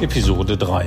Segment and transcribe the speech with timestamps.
[0.00, 0.86] Episode 3.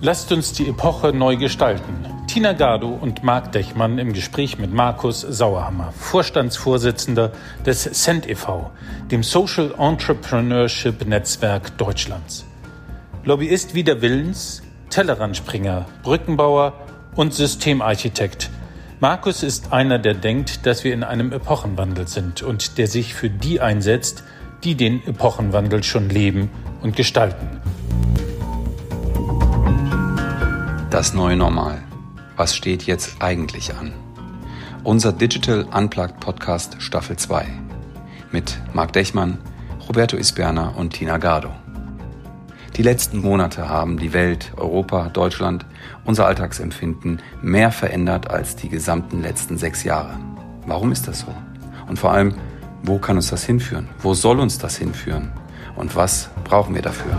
[0.00, 1.92] Lasst uns die Epoche neu gestalten.
[2.28, 7.32] Tina Gado und Marc Dechmann im Gespräch mit Markus Sauerhammer, Vorstandsvorsitzender
[7.66, 8.70] des Cent e.V.,
[9.10, 12.46] dem Social Entrepreneurship Netzwerk Deutschlands.
[13.24, 16.74] Lobbyist wider Willens, Tellerrandspringer, Brückenbauer
[17.16, 18.48] und Systemarchitekt.
[19.00, 23.28] Markus ist einer, der denkt, dass wir in einem Epochenwandel sind und der sich für
[23.28, 24.22] die einsetzt,
[24.62, 26.50] die den Epochenwandel schon leben
[26.80, 27.59] und gestalten.
[30.90, 31.82] Das neue Normal.
[32.36, 33.92] Was steht jetzt eigentlich an?
[34.82, 37.46] Unser Digital Unplugged Podcast Staffel 2
[38.32, 39.38] mit Marc Dechmann,
[39.88, 41.50] Roberto Isberna und Tina Gardo.
[42.76, 45.66] Die letzten Monate haben die Welt, Europa, Deutschland,
[46.04, 50.18] unser Alltagsempfinden mehr verändert als die gesamten letzten sechs Jahre.
[50.66, 51.34] Warum ist das so?
[51.88, 52.34] Und vor allem,
[52.82, 53.88] wo kann uns das hinführen?
[53.98, 55.32] Wo soll uns das hinführen?
[55.76, 57.18] Und was brauchen wir dafür?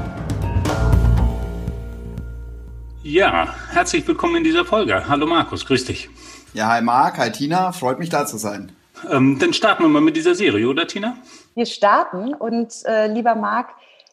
[3.03, 5.07] Ja, herzlich willkommen in dieser Folge.
[5.09, 6.07] Hallo Markus, grüß dich.
[6.53, 8.73] Ja, hi Marc, hi Tina, freut mich da zu sein.
[9.09, 11.17] Ähm, dann starten wir mal mit dieser Serie, oder Tina?
[11.55, 13.69] Wir starten und äh, lieber Marc,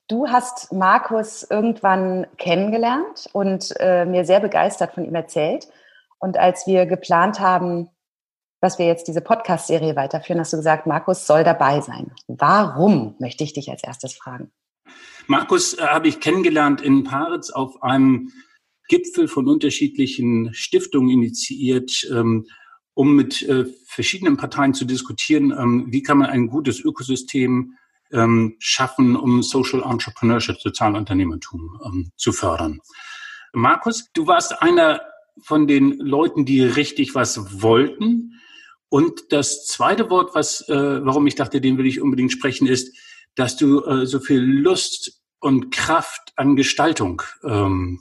[0.09, 5.69] du hast Markus irgendwann kennengelernt und äh, mir sehr begeistert von ihm erzählt.
[6.19, 7.91] Und als wir geplant haben,
[8.63, 12.11] dass wir jetzt diese Podcast-Serie weiterführen, hast du gesagt, Markus soll dabei sein.
[12.27, 14.51] Warum, möchte ich dich als erstes fragen.
[15.27, 18.33] Markus äh, habe ich kennengelernt in Paritz auf einem
[18.89, 22.47] Gipfel von unterschiedlichen Stiftungen initiiert, ähm,
[22.95, 27.75] um mit äh, verschiedenen Parteien zu diskutieren, ähm, wie kann man ein gutes Ökosystem
[28.11, 32.81] ähm, schaffen, um Social Entrepreneurship, Sozialunternehmertum zu fördern.
[33.53, 35.01] Markus, du warst einer
[35.43, 38.41] von den Leuten, die richtig was wollten.
[38.89, 42.97] Und das zweite Wort, was, äh, warum ich dachte, den will ich unbedingt sprechen, ist,
[43.35, 48.01] dass du äh, so viel Lust und Kraft an Gestaltung ähm,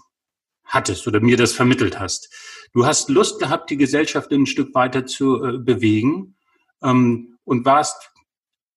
[0.67, 2.33] hattest oder mir das vermittelt hast.
[2.73, 6.35] Du hast Lust gehabt, die Gesellschaft ein Stück weiter zu äh, bewegen
[6.83, 8.11] ähm, und warst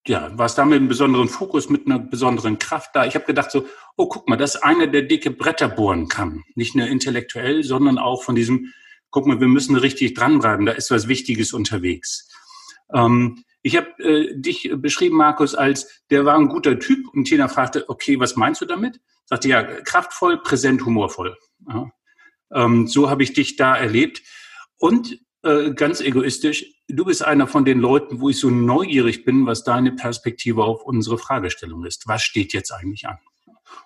[0.06, 3.04] ja, warst da mit einem besonderen Fokus, mit einer besonderen Kraft da.
[3.04, 6.42] Ich habe gedacht so, oh, guck mal, das ist einer, der dicke Bretter bohren kann.
[6.54, 8.72] Nicht nur intellektuell, sondern auch von diesem,
[9.10, 12.28] guck mal, wir müssen richtig dranbleiben, da ist was Wichtiges unterwegs.
[12.94, 17.48] Ähm, ich habe äh, dich beschrieben, Markus, als der war ein guter Typ und Tina
[17.48, 19.00] fragte, okay, was meinst du damit?
[19.30, 21.38] Sagte ja, kraftvoll, präsent, humorvoll.
[21.68, 21.90] Ja.
[22.52, 24.22] Ähm, so habe ich dich da erlebt.
[24.76, 29.46] Und äh, ganz egoistisch, du bist einer von den Leuten, wo ich so neugierig bin,
[29.46, 32.08] was deine Perspektive auf unsere Fragestellung ist.
[32.08, 33.18] Was steht jetzt eigentlich an?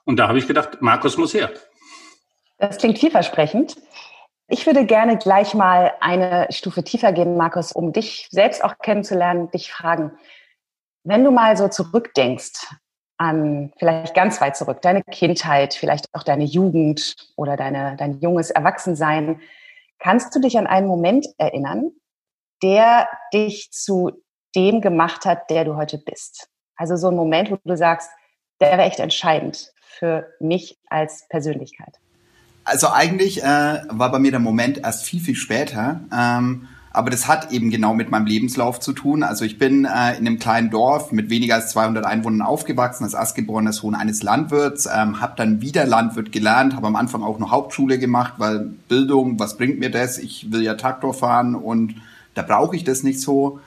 [0.05, 1.53] Und da habe ich gedacht, Markus muss her.
[2.57, 3.77] Das klingt vielversprechend.
[4.49, 9.51] Ich würde gerne gleich mal eine Stufe tiefer gehen, Markus, um dich selbst auch kennenzulernen,
[9.51, 10.13] dich fragen.
[11.03, 12.67] Wenn du mal so zurückdenkst
[13.17, 18.51] an vielleicht ganz weit zurück, deine Kindheit, vielleicht auch deine Jugend oder deine, dein junges
[18.51, 19.41] Erwachsensein,
[19.99, 21.91] kannst du dich an einen Moment erinnern,
[22.63, 24.11] der dich zu
[24.55, 26.49] dem gemacht hat, der du heute bist?
[26.77, 28.11] Also so ein Moment, wo du sagst,
[28.61, 31.99] der wäre echt entscheidend für mich als Persönlichkeit.
[32.65, 36.01] Also eigentlich äh, war bei mir der Moment erst viel, viel später.
[36.13, 39.25] Ähm, aber das hat eben genau mit meinem Lebenslauf zu tun.
[39.25, 43.15] Also ich bin äh, in einem kleinen Dorf mit weniger als 200 Einwohnern aufgewachsen, als
[43.15, 47.51] erstgeborener Sohn eines Landwirts, ähm, habe dann wieder Landwirt gelernt, habe am Anfang auch noch
[47.51, 50.19] Hauptschule gemacht, weil Bildung, was bringt mir das?
[50.19, 51.97] Ich will ja Traktor fahren und
[52.35, 53.59] da brauche ich das nicht so.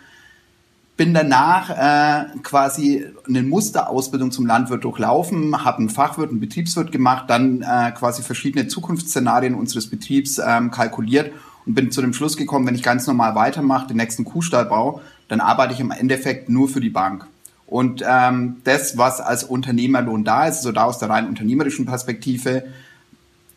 [0.96, 7.26] Bin danach äh, quasi eine Musterausbildung zum Landwirt durchlaufen, habe einen Fachwirt, einen Betriebswirt gemacht,
[7.28, 11.34] dann äh, quasi verschiedene Zukunftsszenarien unseres Betriebs ähm, kalkuliert
[11.68, 15.02] und bin zu dem Schluss gekommen, wenn ich ganz normal weitermache, den nächsten Kuhstall baue,
[15.28, 17.28] dann arbeite ich im Endeffekt nur für die Bank.
[17.68, 22.64] Und ähm, das, was als Unternehmerlohn da ist, also da aus der rein unternehmerischen Perspektive,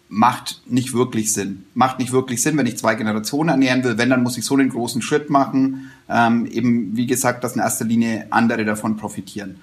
[0.09, 1.65] macht nicht wirklich Sinn.
[1.75, 3.97] Macht nicht wirklich Sinn, wenn ich zwei Generationen ernähren will.
[3.97, 5.93] Wenn, dann muss ich so einen großen Schritt machen.
[6.09, 9.63] Ähm, eben, wie gesagt, dass in erster Linie andere davon profitieren.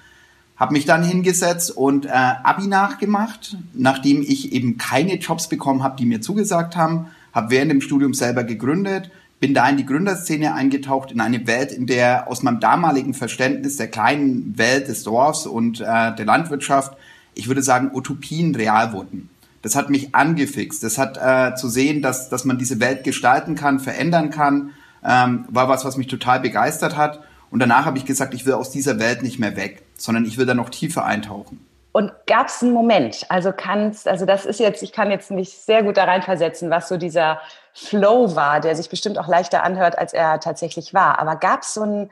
[0.56, 5.98] Habe mich dann hingesetzt und äh, Abi nachgemacht, nachdem ich eben keine Jobs bekommen habe,
[5.98, 9.10] die mir zugesagt haben habe während dem Studium selber gegründet,
[9.40, 13.76] bin da in die Gründerszene eingetaucht, in eine Welt, in der aus meinem damaligen Verständnis
[13.76, 16.96] der kleinen Welt des Dorfs und äh, der Landwirtschaft,
[17.34, 19.28] ich würde sagen, Utopien real wurden.
[19.62, 20.82] Das hat mich angefixt.
[20.82, 24.70] Das hat äh, zu sehen, dass, dass man diese Welt gestalten kann, verändern kann,
[25.04, 27.20] ähm, war was, was mich total begeistert hat.
[27.50, 30.36] Und danach habe ich gesagt, ich will aus dieser Welt nicht mehr weg, sondern ich
[30.36, 31.60] will da noch tiefer eintauchen.
[31.92, 35.50] Und gab es einen Moment, also kannst, also das ist jetzt, ich kann jetzt mich
[35.50, 37.40] sehr gut da reinversetzen, was so dieser
[37.72, 41.18] Flow war, der sich bestimmt auch leichter anhört, als er tatsächlich war.
[41.18, 42.10] Aber gab es so einen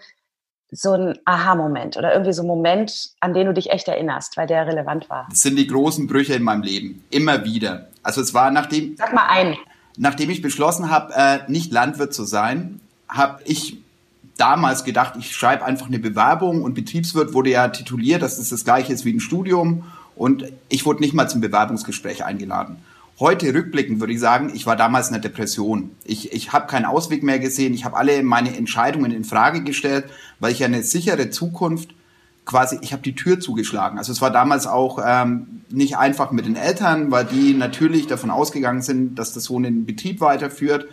[0.70, 4.46] so ein Aha-Moment oder irgendwie so ein Moment, an den du dich echt erinnerst, weil
[4.46, 5.26] der relevant war?
[5.30, 7.04] Das sind die großen Brüche in meinem Leben.
[7.10, 7.86] Immer wieder.
[8.02, 8.96] Also es war nachdem...
[8.96, 9.56] Sag mal einen.
[9.96, 13.78] Nachdem ich beschlossen habe, äh, nicht Landwirt zu sein, habe ich
[14.36, 18.64] damals gedacht, ich schreibe einfach eine Bewerbung und Betriebswirt wurde ja tituliert, dass das das
[18.64, 19.84] gleiche ist wie ein Studium
[20.14, 22.76] und ich wurde nicht mal zum Bewerbungsgespräch eingeladen.
[23.18, 25.90] Heute rückblickend würde ich sagen, ich war damals in einer Depression.
[26.04, 27.72] Ich, ich habe keinen Ausweg mehr gesehen.
[27.72, 30.04] Ich habe alle meine Entscheidungen in Frage gestellt,
[30.38, 31.94] weil ich eine sichere Zukunft
[32.44, 33.96] quasi, ich habe die Tür zugeschlagen.
[33.96, 38.30] Also es war damals auch ähm, nicht einfach mit den Eltern, weil die natürlich davon
[38.30, 40.86] ausgegangen sind, dass das so einen Betrieb weiterführt.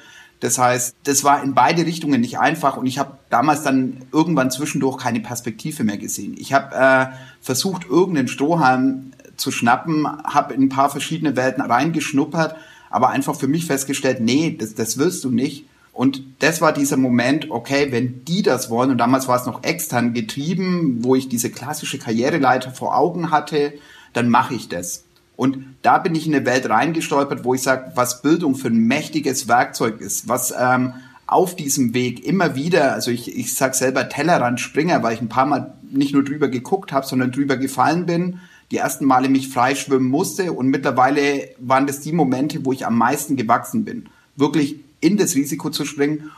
[0.44, 4.52] Das heißt, das war in beide Richtungen nicht einfach und ich habe damals dann irgendwann
[4.52, 6.36] zwischendurch keine Perspektive mehr gesehen.
[6.38, 12.58] Ich habe äh, versucht, irgendeinen Strohhalm zu schnappen, habe in ein paar verschiedene Welten reingeschnuppert,
[12.90, 15.66] aber einfach für mich festgestellt, nee, das, das willst du nicht.
[15.94, 19.64] Und das war dieser Moment, okay, wenn die das wollen, und damals war es noch
[19.64, 23.76] extern getrieben, wo ich diese klassische Karriereleiter vor Augen hatte,
[24.12, 25.06] dann mache ich das.
[25.36, 28.78] Und da bin ich in eine Welt reingestolpert, wo ich sage, was Bildung für ein
[28.78, 30.94] mächtiges Werkzeug ist, was ähm,
[31.26, 35.30] auf diesem Weg immer wieder, also ich, ich sage selber Tellerrand Springer, weil ich ein
[35.30, 38.40] paar Mal nicht nur drüber geguckt habe, sondern drüber gefallen bin,
[38.72, 42.98] die ersten Male mich freischwimmen musste und mittlerweile waren das die Momente, wo ich am
[42.98, 44.08] meisten gewachsen bin.
[44.36, 46.32] Wirklich in das Risiko zu springen.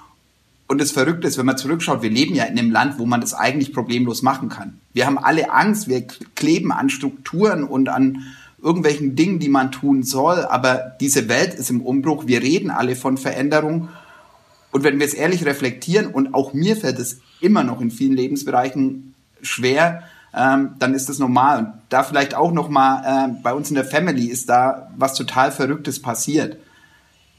[0.68, 3.22] Und das Verrückte ist, wenn man zurückschaut, wir leben ja in einem Land, wo man
[3.22, 4.80] das eigentlich problemlos machen kann.
[4.94, 6.06] Wir haben alle Angst, wir
[6.36, 8.24] kleben an Strukturen und an
[8.66, 12.96] irgendwelchen Dingen, die man tun soll, aber diese Welt ist im Umbruch, wir reden alle
[12.96, 13.90] von Veränderung.
[14.72, 18.14] Und wenn wir es ehrlich reflektieren, und auch mir fällt es immer noch in vielen
[18.14, 20.04] Lebensbereichen schwer,
[20.36, 21.60] ähm, dann ist das normal.
[21.60, 25.52] Und da vielleicht auch nochmal, äh, bei uns in der Family ist da was total
[25.52, 26.58] Verrücktes passiert.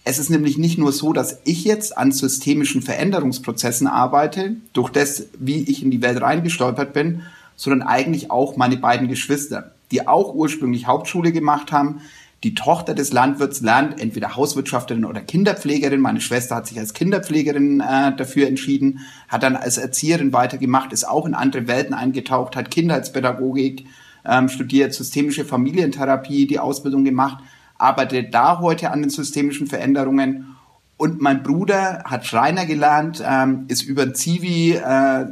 [0.04, 5.26] Es ist nämlich nicht nur so, dass ich jetzt an systemischen Veränderungsprozessen arbeite, durch das,
[5.40, 7.22] wie ich in die Welt reingestolpert bin,
[7.56, 12.00] sondern eigentlich auch meine beiden Geschwister, die auch ursprünglich Hauptschule gemacht haben,
[12.44, 16.00] die Tochter des Landwirts lernt entweder Hauswirtschafterin oder Kinderpflegerin.
[16.00, 21.08] Meine Schwester hat sich als Kinderpflegerin äh, dafür entschieden, hat dann als Erzieherin weitergemacht, ist
[21.08, 23.86] auch in andere Welten eingetaucht, hat Kindheitspädagogik
[24.26, 27.42] ähm, studiert, systemische Familientherapie, die Ausbildung gemacht,
[27.78, 30.56] arbeitet da heute an den systemischen Veränderungen.
[30.98, 35.26] Und mein Bruder hat Schreiner gelernt, ähm, ist über Zivi äh,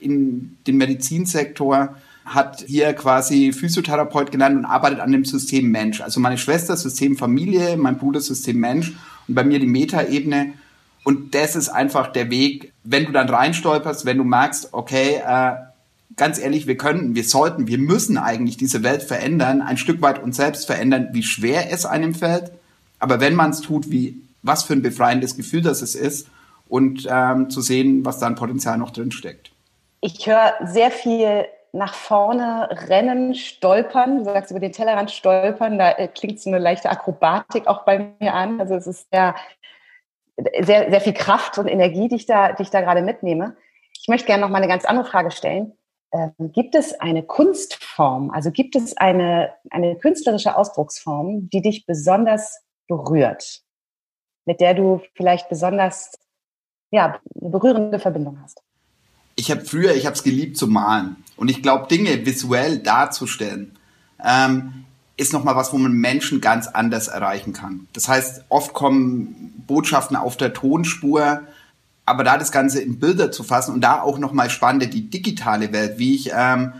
[0.00, 1.96] in den Medizinsektor
[2.34, 6.00] hat hier quasi Physiotherapeut gelernt und arbeitet an dem System Mensch.
[6.00, 8.92] Also meine Schwester System Familie, mein Bruder System Mensch
[9.26, 10.52] und bei mir die Metaebene.
[11.04, 15.52] Und das ist einfach der Weg, wenn du dann reinstolperst, wenn du merkst, okay, äh,
[16.16, 20.22] ganz ehrlich, wir können, wir sollten, wir müssen eigentlich diese Welt verändern, ein Stück weit
[20.22, 22.50] uns selbst verändern, wie schwer es einem fällt.
[22.98, 26.28] Aber wenn man es tut, wie was für ein befreiendes Gefühl das es ist
[26.68, 29.50] und ähm, zu sehen, was da ein Potenzial noch drin steckt.
[30.00, 34.18] Ich höre sehr viel nach vorne rennen, stolpern.
[34.18, 38.14] Du sagst über den Tellerrand stolpern, da äh, klingt so eine leichte Akrobatik auch bei
[38.18, 38.60] mir an.
[38.60, 39.34] Also es ist sehr,
[40.60, 43.56] sehr, sehr viel Kraft und Energie, die ich da, die ich da gerade mitnehme.
[44.00, 45.72] Ich möchte gerne noch mal eine ganz andere Frage stellen.
[46.12, 52.62] Ähm, gibt es eine Kunstform, also gibt es eine, eine künstlerische Ausdrucksform, die dich besonders
[52.86, 53.60] berührt,
[54.46, 56.18] mit der du vielleicht besonders
[56.90, 58.62] ja, eine berührende Verbindung hast?
[59.38, 61.16] ich habe früher, ich habe es geliebt zu malen.
[61.38, 63.72] Und ich glaube, Dinge visuell darzustellen,
[64.22, 64.84] ähm,
[65.16, 67.86] ist nochmal was, wo man Menschen ganz anders erreichen kann.
[67.92, 71.42] Das heißt, oft kommen Botschaften auf der Tonspur,
[72.04, 75.72] aber da das Ganze in Bilder zu fassen und da auch nochmal spannend die digitale
[75.72, 76.72] Welt, wie ich ähm,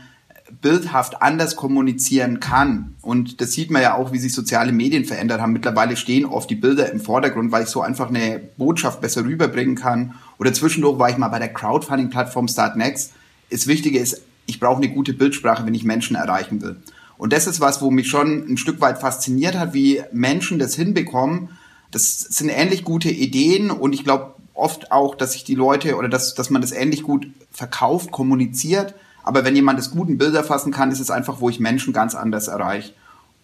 [0.61, 2.97] bildhaft anders kommunizieren kann.
[3.03, 5.53] Und das sieht man ja auch, wie sich soziale Medien verändert haben.
[5.53, 9.77] Mittlerweile stehen oft die Bilder im Vordergrund, weil ich so einfach eine Botschaft besser rüberbringen
[9.77, 10.15] kann.
[10.39, 13.13] Oder zwischendurch war ich mal bei der Crowdfunding-Plattform Startnext.
[13.51, 16.77] Das Wichtige ist, ich brauche eine gute Bildsprache, wenn ich Menschen erreichen will.
[17.17, 20.75] Und das ist was, wo mich schon ein Stück weit fasziniert hat, wie Menschen das
[20.75, 21.51] hinbekommen.
[21.93, 26.09] Das sind ähnlich gute Ideen und ich glaube oft auch, dass sich die Leute oder
[26.09, 28.95] dass, dass man das ähnlich gut verkauft, kommuniziert
[29.29, 31.93] aber wenn jemand das gut in Bilder fassen kann, ist es einfach, wo ich Menschen
[31.93, 32.95] ganz anders erreiche.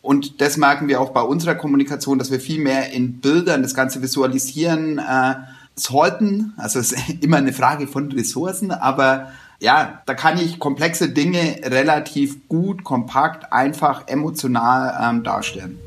[0.01, 3.75] Und das merken wir auch bei unserer Kommunikation, dass wir viel mehr in Bildern das
[3.75, 5.35] Ganze visualisieren äh,
[5.75, 6.55] sollten.
[6.57, 9.33] Also es ist immer eine Frage von Ressourcen, aber
[9.65, 15.79] ja, da kann ich komplexe Dinge relativ gut, kompakt, einfach, emotional ähm, darstellen.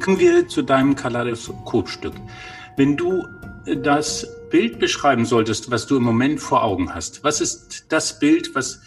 [0.00, 2.14] Kommen wir zu deinem Kaleidoskopstück.
[2.78, 3.26] Wenn du
[3.66, 8.18] äh, das Bild beschreiben solltest, was du im Moment vor Augen hast, was ist das
[8.18, 8.80] Bild, was,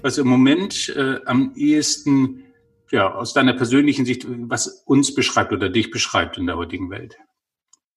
[0.00, 2.43] was im Moment äh, am ehesten
[2.90, 7.16] ja, aus deiner persönlichen Sicht, was uns beschreibt oder dich beschreibt in der heutigen Welt.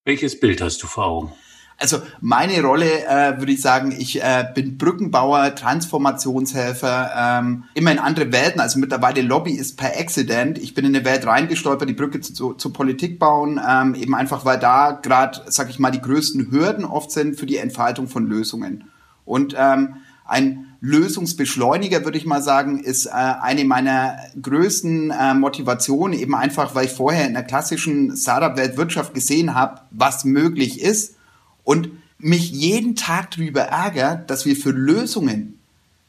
[0.06, 1.34] Welches Bild hast du vor Augen?
[1.80, 8.00] Also meine Rolle äh, würde ich sagen, ich äh, bin Brückenbauer, Transformationshelfer, ähm, immer in
[8.00, 8.60] andere Welten.
[8.60, 10.58] Also mittlerweile Lobby ist per Accident.
[10.58, 14.16] Ich bin in eine Welt reingestolpert, die Brücke zu, zu, zur Politik bauen, ähm, eben
[14.16, 18.08] einfach weil da gerade, sag ich mal, die größten Hürden oft sind für die Entfaltung
[18.08, 18.90] von Lösungen.
[19.24, 26.18] Und ähm, ein Lösungsbeschleuniger, würde ich mal sagen, ist äh, eine meiner größten äh, Motivationen,
[26.18, 31.16] eben einfach, weil ich vorher in der klassischen Startup-Welt Wirtschaft gesehen habe, was möglich ist
[31.64, 35.60] und mich jeden Tag darüber ärgert, dass wir für Lösungen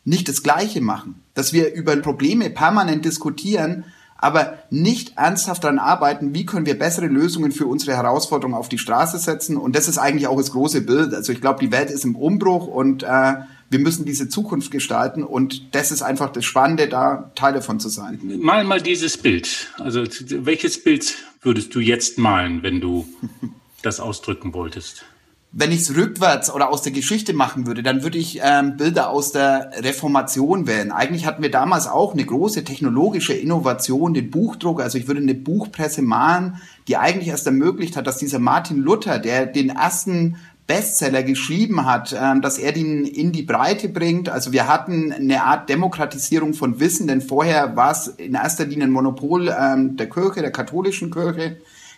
[0.04, 3.84] nicht das Gleiche machen, dass wir über Probleme permanent diskutieren,
[4.16, 8.78] aber nicht ernsthaft daran arbeiten, wie können wir bessere Lösungen für unsere Herausforderungen auf die
[8.78, 9.56] Straße setzen.
[9.56, 11.14] Und das ist eigentlich auch das große Bild.
[11.14, 13.34] Also ich glaube, die Welt ist im Umbruch und äh,
[13.70, 17.88] wir müssen diese Zukunft gestalten und das ist einfach das Spannende, da Teil davon zu
[17.88, 18.20] sein.
[18.40, 19.68] Mal mal dieses Bild.
[19.78, 20.04] Also
[20.44, 23.06] welches Bild würdest du jetzt malen, wenn du
[23.82, 25.04] das ausdrücken wolltest?
[25.50, 29.08] wenn ich es rückwärts oder aus der Geschichte machen würde, dann würde ich ähm, Bilder
[29.08, 30.92] aus der Reformation wählen.
[30.92, 34.82] Eigentlich hatten wir damals auch eine große technologische Innovation, den Buchdruck.
[34.82, 39.18] Also ich würde eine Buchpresse malen, die eigentlich erst ermöglicht hat, dass dieser Martin Luther,
[39.18, 40.36] der den ersten
[40.68, 44.28] Bestseller geschrieben hat, ähm, dass er den in die Breite bringt.
[44.28, 48.84] Also wir hatten eine Art Demokratisierung von Wissen, denn vorher war es in erster Linie
[48.84, 51.56] ein Monopol ähm, der Kirche, der katholischen Kirche.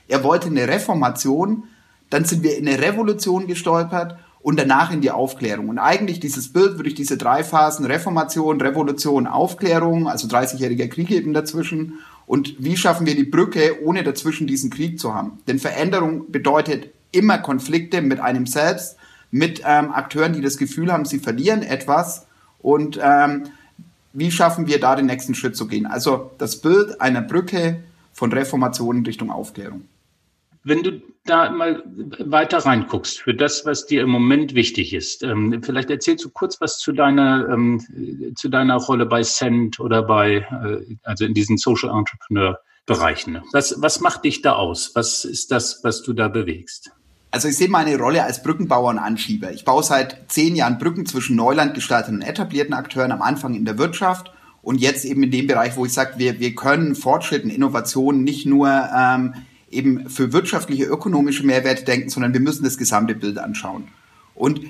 [0.09, 1.65] Er wollte eine Reformation
[2.11, 5.69] dann sind wir in eine Revolution gestolpert und danach in die Aufklärung.
[5.69, 11.11] Und eigentlich dieses Bild würde ich diese drei Phasen Reformation, Revolution, Aufklärung, also 30-jähriger Krieg
[11.11, 12.01] eben dazwischen.
[12.27, 15.39] Und wie schaffen wir die Brücke, ohne dazwischen diesen Krieg zu haben?
[15.47, 18.97] Denn Veränderung bedeutet immer Konflikte mit einem selbst,
[19.31, 22.27] mit ähm, Akteuren, die das Gefühl haben, sie verlieren etwas.
[22.59, 23.45] Und ähm,
[24.13, 25.87] wie schaffen wir da den nächsten Schritt zu gehen?
[25.87, 29.83] Also das Bild einer Brücke von Reformation in Richtung Aufklärung.
[30.63, 31.83] Wenn du da mal
[32.19, 36.61] weiter reinguckst für das, was dir im Moment wichtig ist, ähm, vielleicht erzählst du kurz
[36.61, 41.57] was zu deiner ähm, zu deiner Rolle bei Cent oder bei äh, also in diesen
[41.57, 43.41] Social Entrepreneur Bereichen.
[43.53, 44.93] Was was macht dich da aus?
[44.95, 46.91] Was ist das, was du da bewegst?
[47.31, 49.53] Also ich sehe meine Rolle als Brückenbauer und Anschieber.
[49.53, 53.79] Ich baue seit zehn Jahren Brücken zwischen Neulandgestaltern und etablierten Akteuren, am Anfang in der
[53.79, 54.33] Wirtschaft
[54.63, 58.25] und jetzt eben in dem Bereich, wo ich sage, wir, wir können Fortschritt und Innovationen
[58.25, 59.35] nicht nur ähm,
[59.71, 63.89] eben für wirtschaftliche, ökonomische Mehrwerte denken, sondern wir müssen das gesamte Bild anschauen.
[64.35, 64.63] Und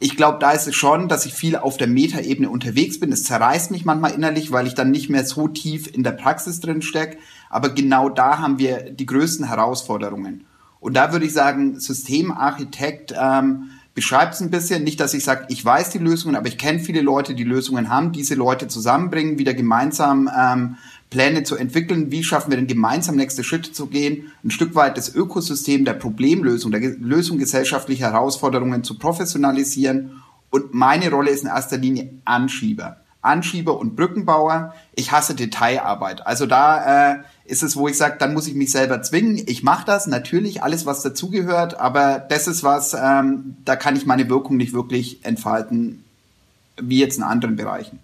[0.00, 3.10] ich glaube, da ist es schon, dass ich viel auf der Metaebene unterwegs bin.
[3.10, 6.60] Es zerreißt mich manchmal innerlich, weil ich dann nicht mehr so tief in der Praxis
[6.60, 7.18] drin stecke.
[7.50, 10.44] Aber genau da haben wir die größten Herausforderungen.
[10.80, 14.84] Und da würde ich sagen, Systemarchitekt ähm, beschreibt es ein bisschen.
[14.84, 17.88] Nicht, dass ich sage, ich weiß die Lösungen, aber ich kenne viele Leute, die Lösungen
[17.88, 20.76] haben, diese Leute zusammenbringen, wieder gemeinsam ähm,
[21.10, 24.98] Pläne zu entwickeln, wie schaffen wir denn gemeinsam nächste Schritte zu gehen, ein Stück weit
[24.98, 30.22] das Ökosystem der Problemlösung, der Lösung gesellschaftlicher Herausforderungen zu professionalisieren.
[30.50, 32.98] Und meine Rolle ist in erster Linie Anschieber.
[33.20, 34.74] Anschieber und Brückenbauer.
[34.94, 36.26] Ich hasse Detailarbeit.
[36.26, 39.42] Also da äh, ist es, wo ich sage, dann muss ich mich selber zwingen.
[39.46, 44.06] Ich mache das, natürlich, alles, was dazugehört, aber das ist was, ähm, da kann ich
[44.06, 46.04] meine Wirkung nicht wirklich entfalten,
[46.80, 48.00] wie jetzt in anderen Bereichen.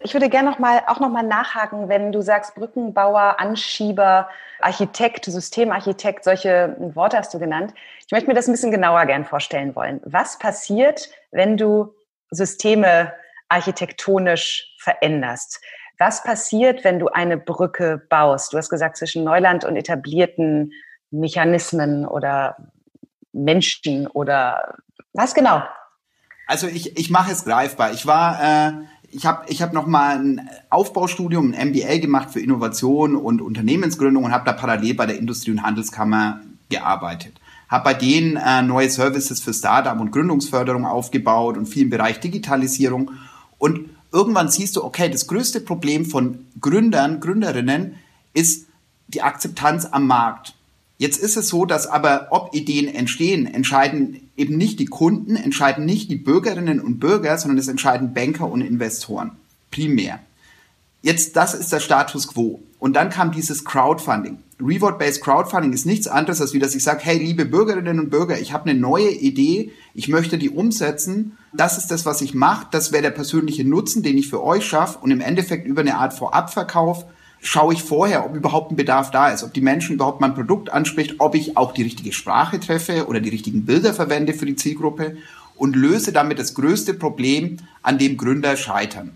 [0.00, 4.28] Ich würde gerne noch mal, auch noch mal nachhaken, wenn du sagst Brückenbauer, Anschieber,
[4.60, 7.74] Architekt, Systemarchitekt, solche Worte hast du genannt.
[8.06, 10.00] Ich möchte mir das ein bisschen genauer gern vorstellen wollen.
[10.04, 11.94] Was passiert, wenn du
[12.30, 13.12] Systeme
[13.48, 15.60] architektonisch veränderst?
[15.98, 18.52] Was passiert, wenn du eine Brücke baust?
[18.52, 20.72] Du hast gesagt, zwischen Neuland und etablierten
[21.10, 22.56] Mechanismen oder
[23.32, 24.76] Menschen oder
[25.12, 25.62] was genau?
[26.46, 27.92] Also ich, ich mache es greifbar.
[27.92, 28.72] Ich war äh,
[29.10, 34.24] ich habe ich hab noch mal ein Aufbaustudium, ein MBA gemacht für Innovation und Unternehmensgründung
[34.24, 37.40] und habe da parallel bei der Industrie- und Handelskammer gearbeitet.
[37.68, 42.20] Habe bei denen äh, neue Services für Startup und Gründungsförderung aufgebaut und viel im Bereich
[42.20, 43.10] Digitalisierung.
[43.58, 47.94] Und irgendwann siehst du, okay, das größte Problem von Gründern, Gründerinnen
[48.34, 48.66] ist
[49.08, 50.54] die Akzeptanz am Markt.
[50.98, 55.84] Jetzt ist es so, dass aber, ob Ideen entstehen, entscheiden eben nicht die Kunden, entscheiden
[55.84, 59.32] nicht die Bürgerinnen und Bürger, sondern es entscheiden Banker und Investoren.
[59.70, 60.18] Primär.
[61.02, 62.60] Jetzt, das ist der Status quo.
[62.80, 64.38] Und dann kam dieses Crowdfunding.
[64.60, 68.40] Reward-Based Crowdfunding ist nichts anderes, als wie dass ich sage, hey, liebe Bürgerinnen und Bürger,
[68.40, 71.37] ich habe eine neue Idee, ich möchte die umsetzen.
[71.52, 72.66] Das ist das, was ich mache.
[72.70, 74.98] Das wäre der persönliche Nutzen, den ich für euch schaffe.
[74.98, 77.04] Und im Endeffekt über eine Art Vorabverkauf
[77.40, 80.70] schaue ich vorher, ob überhaupt ein Bedarf da ist, ob die Menschen überhaupt mein Produkt
[80.70, 84.56] anspricht, ob ich auch die richtige Sprache treffe oder die richtigen Bilder verwende für die
[84.56, 85.16] Zielgruppe
[85.56, 89.12] und löse damit das größte Problem, an dem Gründer scheitern.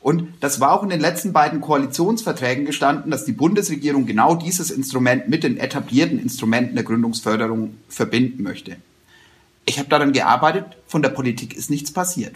[0.00, 4.70] Und das war auch in den letzten beiden Koalitionsverträgen gestanden, dass die Bundesregierung genau dieses
[4.70, 8.76] Instrument mit den etablierten Instrumenten der Gründungsförderung verbinden möchte.
[9.64, 12.34] Ich habe daran gearbeitet, von der Politik ist nichts passiert.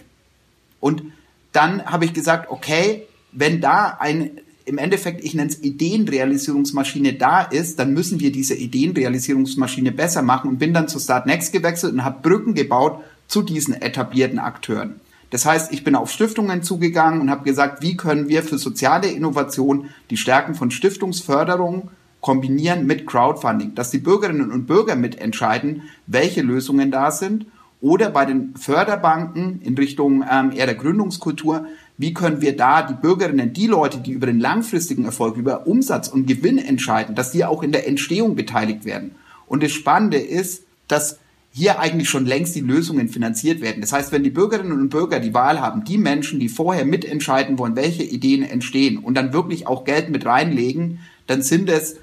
[0.79, 1.03] Und
[1.51, 4.31] dann habe ich gesagt, okay, wenn da ein
[4.67, 10.49] im Endeffekt, ich nenne es Ideenrealisierungsmaschine da ist, dann müssen wir diese Ideenrealisierungsmaschine besser machen
[10.49, 14.99] und bin dann zu Start Next gewechselt und habe Brücken gebaut zu diesen etablierten Akteuren.
[15.29, 19.07] Das heißt, ich bin auf Stiftungen zugegangen und habe gesagt, wie können wir für soziale
[19.07, 21.89] Innovation die Stärken von Stiftungsförderung
[22.21, 27.45] kombinieren mit Crowdfunding, dass die Bürgerinnen und Bürger mitentscheiden, welche Lösungen da sind
[27.79, 32.95] oder bei den Förderbanken in Richtung ähm, eher der Gründungskultur, wie können wir da die
[32.95, 37.45] Bürgerinnen, die Leute, die über den langfristigen Erfolg, über Umsatz und Gewinn entscheiden, dass die
[37.45, 39.15] auch in der Entstehung beteiligt werden.
[39.47, 41.19] Und das Spannende ist, dass
[41.51, 43.81] hier eigentlich schon längst die Lösungen finanziert werden.
[43.81, 47.57] Das heißt, wenn die Bürgerinnen und Bürger die Wahl haben, die Menschen, die vorher mitentscheiden
[47.57, 51.97] wollen, welche Ideen entstehen und dann wirklich auch Geld mit reinlegen, dann sind es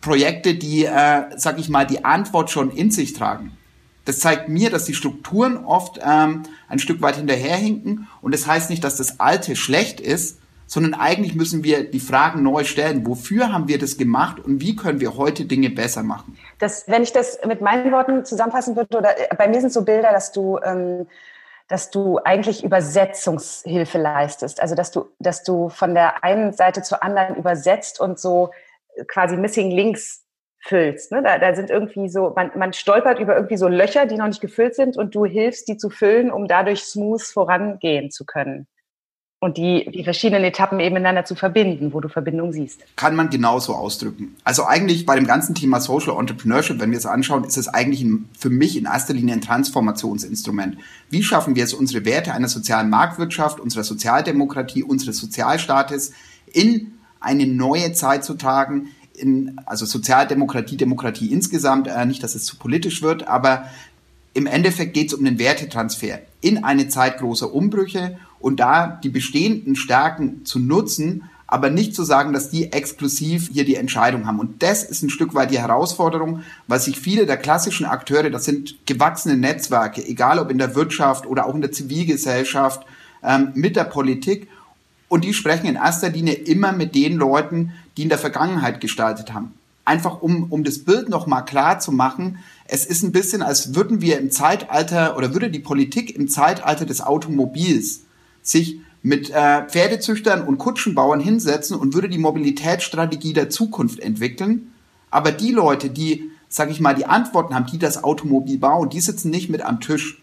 [0.00, 3.56] Projekte, die, äh, sag ich mal, die Antwort schon in sich tragen.
[4.04, 8.70] Das zeigt mir, dass die Strukturen oft ähm, ein Stück weit hinterherhinken und das heißt
[8.70, 13.06] nicht, dass das Alte schlecht ist, sondern eigentlich müssen wir die Fragen neu stellen.
[13.06, 16.38] Wofür haben wir das gemacht und wie können wir heute Dinge besser machen?
[16.58, 19.82] Das, wenn ich das mit meinen Worten zusammenfassen würde, oder äh, bei mir sind so
[19.82, 21.06] Bilder, dass du, ähm,
[21.68, 24.60] dass du eigentlich Übersetzungshilfe leistest.
[24.60, 28.50] Also dass du, dass du von der einen Seite zur anderen übersetzt und so
[29.06, 30.24] quasi Missing Links
[30.60, 31.12] füllst.
[31.12, 31.22] Ne?
[31.22, 34.40] Da, da sind irgendwie so, man, man stolpert über irgendwie so Löcher, die noch nicht
[34.40, 38.66] gefüllt sind und du hilfst, die zu füllen, um dadurch smooth vorangehen zu können
[39.40, 42.82] und die, die verschiedenen Etappen eben miteinander zu verbinden, wo du Verbindung siehst.
[42.96, 44.36] Kann man genauso ausdrücken.
[44.42, 48.02] Also eigentlich bei dem ganzen Thema Social Entrepreneurship, wenn wir es anschauen, ist es eigentlich
[48.02, 50.78] ein, für mich in erster Linie ein Transformationsinstrument.
[51.08, 56.12] Wie schaffen wir es, unsere Werte einer sozialen Marktwirtschaft, unserer Sozialdemokratie, unseres Sozialstaates
[56.52, 62.44] in eine neue Zeit zu tragen, in, also Sozialdemokratie, Demokratie insgesamt, äh, nicht, dass es
[62.44, 63.68] zu politisch wird, aber
[64.34, 69.08] im Endeffekt geht es um den Wertetransfer in eine Zeit großer Umbrüche und da die
[69.08, 74.38] bestehenden Stärken zu nutzen, aber nicht zu sagen, dass die exklusiv hier die Entscheidung haben.
[74.38, 78.44] Und das ist ein Stück weit die Herausforderung, weil sich viele der klassischen Akteure, das
[78.44, 82.86] sind gewachsene Netzwerke, egal ob in der Wirtschaft oder auch in der Zivilgesellschaft,
[83.22, 84.48] ähm, mit der Politik.
[85.08, 89.32] Und die sprechen in erster Linie immer mit den Leuten, die in der Vergangenheit gestaltet
[89.32, 89.52] haben.
[89.84, 94.02] Einfach um, um das Bild nochmal klar zu machen, es ist ein bisschen, als würden
[94.02, 98.02] wir im Zeitalter oder würde die Politik im Zeitalter des Automobils
[98.42, 104.72] sich mit äh, Pferdezüchtern und Kutschenbauern hinsetzen und würde die Mobilitätsstrategie der Zukunft entwickeln.
[105.10, 109.00] Aber die Leute, die, sag ich mal, die Antworten haben, die das Automobil bauen, die
[109.00, 110.20] sitzen nicht mit am Tisch.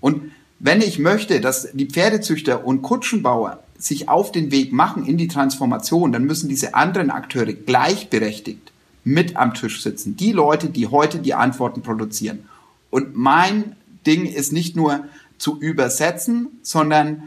[0.00, 5.18] Und wenn ich möchte, dass die Pferdezüchter und Kutschenbauer sich auf den Weg machen in
[5.18, 8.72] die Transformation, dann müssen diese anderen Akteure gleichberechtigt
[9.04, 10.16] mit am Tisch sitzen.
[10.16, 12.48] Die Leute, die heute die Antworten produzieren.
[12.90, 13.74] Und mein
[14.06, 15.04] Ding ist nicht nur
[15.38, 17.24] zu übersetzen, sondern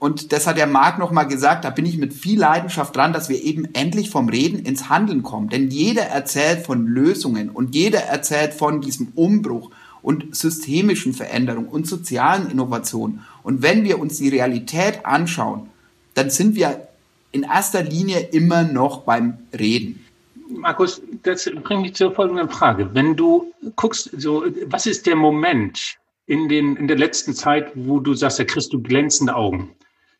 [0.00, 3.28] und das hat der Marc nochmal gesagt, da bin ich mit viel Leidenschaft dran, dass
[3.28, 5.48] wir eben endlich vom Reden ins Handeln kommen.
[5.48, 11.86] Denn jeder erzählt von Lösungen und jeder erzählt von diesem Umbruch und systemischen Veränderungen und
[11.86, 13.24] sozialen Innovationen.
[13.42, 15.68] Und wenn wir uns die Realität anschauen,
[16.14, 16.88] dann sind wir
[17.32, 20.04] in erster Linie immer noch beim Reden.
[20.48, 22.88] Markus, das bringt mich zur folgenden Frage.
[22.94, 28.00] Wenn du guckst, so, was ist der Moment in, den, in der letzten Zeit, wo
[28.00, 29.70] du sagst, da kriegst du glänzende Augen?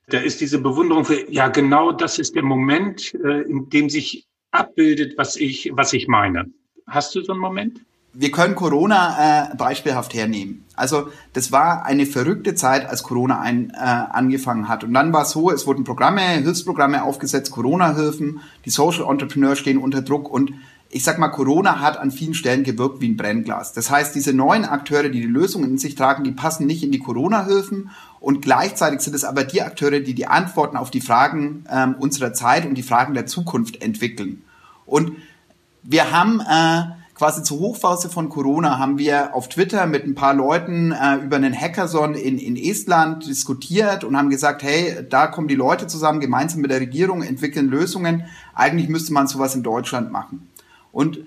[0.08, 4.26] Da ist diese Bewunderung für, ja, genau das ist der Moment, äh, in dem sich
[4.50, 6.46] abbildet, was ich, was ich meine.
[6.86, 7.80] Hast du so einen Moment?
[8.12, 10.64] Wir können Corona äh, beispielhaft hernehmen.
[10.74, 14.82] Also das war eine verrückte Zeit, als Corona ein, äh, angefangen hat.
[14.84, 19.78] Und dann war es so, es wurden Programme, Hilfsprogramme aufgesetzt, Corona-Hilfen, die Social Entrepreneurs stehen
[19.78, 20.52] unter Druck und
[20.90, 23.74] ich sag mal, Corona hat an vielen Stellen gewirkt wie ein Brennglas.
[23.74, 26.90] Das heißt, diese neuen Akteure, die die Lösungen in sich tragen, die passen nicht in
[26.90, 27.90] die Corona-Hilfen
[28.20, 32.32] und gleichzeitig sind es aber die Akteure, die die Antworten auf die Fragen ähm, unserer
[32.32, 34.42] Zeit und die Fragen der Zukunft entwickeln.
[34.86, 35.12] Und
[35.82, 40.34] wir haben äh, quasi zur Hochphase von Corona haben wir auf Twitter mit ein paar
[40.34, 45.48] Leuten äh, über einen Hackathon in, in Estland diskutiert und haben gesagt, hey, da kommen
[45.48, 48.26] die Leute zusammen, gemeinsam mit der Regierung, entwickeln Lösungen.
[48.54, 50.48] Eigentlich müsste man sowas in Deutschland machen.
[50.92, 51.18] Und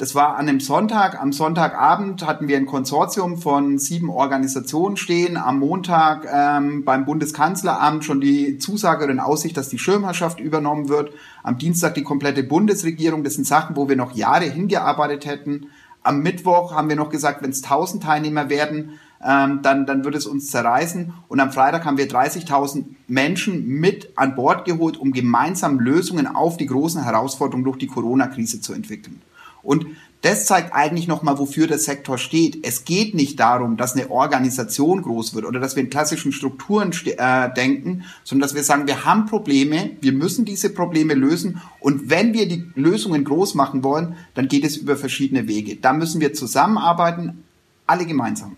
[0.00, 1.20] das war an einem Sonntag.
[1.20, 5.36] Am Sonntagabend hatten wir ein Konsortium von sieben Organisationen stehen.
[5.36, 10.88] Am Montag ähm, beim Bundeskanzleramt schon die Zusage oder in Aussicht, dass die Schirmherrschaft übernommen
[10.88, 11.12] wird.
[11.42, 13.24] Am Dienstag die komplette Bundesregierung.
[13.24, 15.66] Das sind Sachen, wo wir noch Jahre hingearbeitet hätten.
[16.02, 20.14] Am Mittwoch haben wir noch gesagt, wenn es 1000 Teilnehmer werden, ähm, dann, dann wird
[20.14, 21.12] es uns zerreißen.
[21.28, 26.56] Und am Freitag haben wir 30.000 Menschen mit an Bord geholt, um gemeinsam Lösungen auf
[26.56, 29.20] die großen Herausforderungen durch die Corona-Krise zu entwickeln.
[29.62, 29.86] Und
[30.22, 32.58] das zeigt eigentlich nochmal, wofür der Sektor steht.
[32.66, 36.92] Es geht nicht darum, dass eine Organisation groß wird oder dass wir in klassischen Strukturen
[37.04, 42.10] äh, denken, sondern dass wir sagen, wir haben Probleme, wir müssen diese Probleme lösen und
[42.10, 45.76] wenn wir die Lösungen groß machen wollen, dann geht es über verschiedene Wege.
[45.76, 47.44] Da müssen wir zusammenarbeiten,
[47.86, 48.56] alle gemeinsam.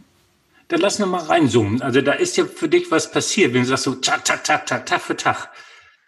[0.67, 1.81] Dann lass uns mal reinzoomen.
[1.81, 4.67] Also da ist ja für dich was passiert, wenn du sagst so Tag, Tag, Tag,
[4.67, 5.49] Tag, Tag für Tag.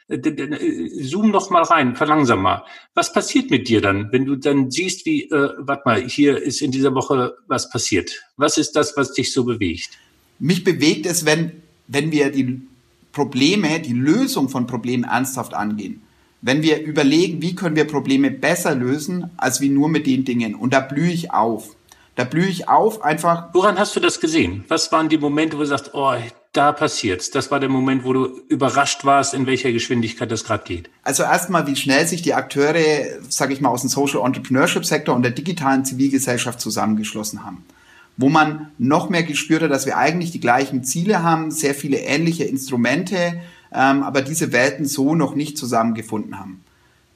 [0.09, 2.65] Äh, äh, zoom noch mal rein, verlangsam mal.
[2.95, 6.61] Was passiert mit dir dann, wenn du dann siehst, wie, äh, warte mal, hier ist
[6.61, 8.23] in dieser Woche was passiert?
[8.37, 9.91] Was ist das, was dich so bewegt?
[10.39, 12.61] Mich bewegt es, wenn, wenn wir die
[13.13, 16.03] Probleme, die Lösung von Problemen ernsthaft angehen.
[16.43, 20.55] Wenn wir überlegen, wie können wir Probleme besser lösen, als wie nur mit den Dingen.
[20.55, 21.77] Und da blühe ich auf.
[22.17, 23.55] Da blühe ich auf einfach.
[23.55, 24.65] Woran hast du das gesehen?
[24.69, 26.15] Was waren die Momente, wo du sagst, oh,
[26.55, 27.31] da passiert's?
[27.31, 30.89] Das war der Moment, wo du überrascht warst, in welcher Geschwindigkeit das gerade geht.
[31.03, 32.81] Also erstmal, wie schnell sich die Akteure,
[33.29, 37.65] sage ich mal, aus dem Social Entrepreneurship Sektor und der digitalen Zivilgesellschaft zusammengeschlossen haben.
[38.17, 41.99] Wo man noch mehr gespürt hat, dass wir eigentlich die gleichen Ziele haben, sehr viele
[41.99, 43.41] ähnliche Instrumente,
[43.73, 46.63] ähm, aber diese Welten so noch nicht zusammengefunden haben.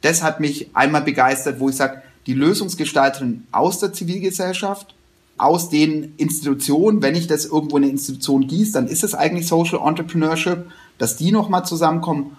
[0.01, 4.95] Das hat mich einmal begeistert, wo ich sage, die Lösungsgestalterin aus der Zivilgesellschaft,
[5.39, 9.47] aus den Institutionen, wenn ich das irgendwo in eine Institution gieße, dann ist es eigentlich
[9.47, 12.37] Social Entrepreneurship, dass die nochmal zusammenkommen.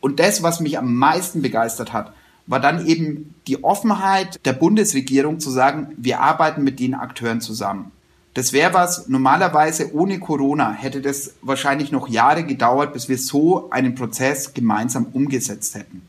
[0.00, 2.12] Und das, was mich am meisten begeistert hat,
[2.46, 7.92] war dann eben die Offenheit der Bundesregierung zu sagen, wir arbeiten mit den Akteuren zusammen.
[8.34, 13.68] Das wäre was, normalerweise ohne Corona hätte das wahrscheinlich noch Jahre gedauert, bis wir so
[13.70, 16.02] einen Prozess gemeinsam umgesetzt hätten.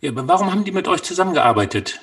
[0.00, 2.00] Ja, aber warum haben die mit euch zusammengearbeitet?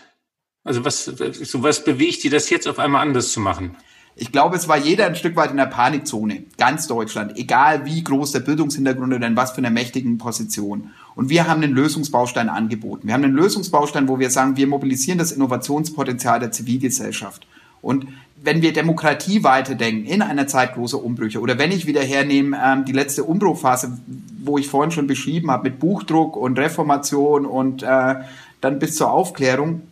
[0.67, 3.77] Also was, so was bewegt die das jetzt auf einmal anders zu machen?
[4.19, 8.03] Ich glaube, es war jeder ein Stück weit in der Panikzone, ganz Deutschland, egal wie
[8.03, 10.91] groß der Bildungshintergrund oder in was für einer mächtigen Position.
[11.15, 13.07] Und wir haben einen Lösungsbaustein angeboten.
[13.07, 17.47] Wir haben einen Lösungsbaustein, wo wir sagen, wir mobilisieren das Innovationspotenzial der Zivilgesellschaft.
[17.81, 18.07] Und
[18.41, 22.85] wenn wir Demokratie weiterdenken in einer Zeit großer Umbrüche oder wenn ich wieder hernehme ähm,
[22.85, 23.99] die letzte Umbruchphase,
[24.43, 28.15] wo ich vorhin schon beschrieben habe mit Buchdruck und Reformation und äh,
[28.61, 29.83] dann bis zur Aufklärung,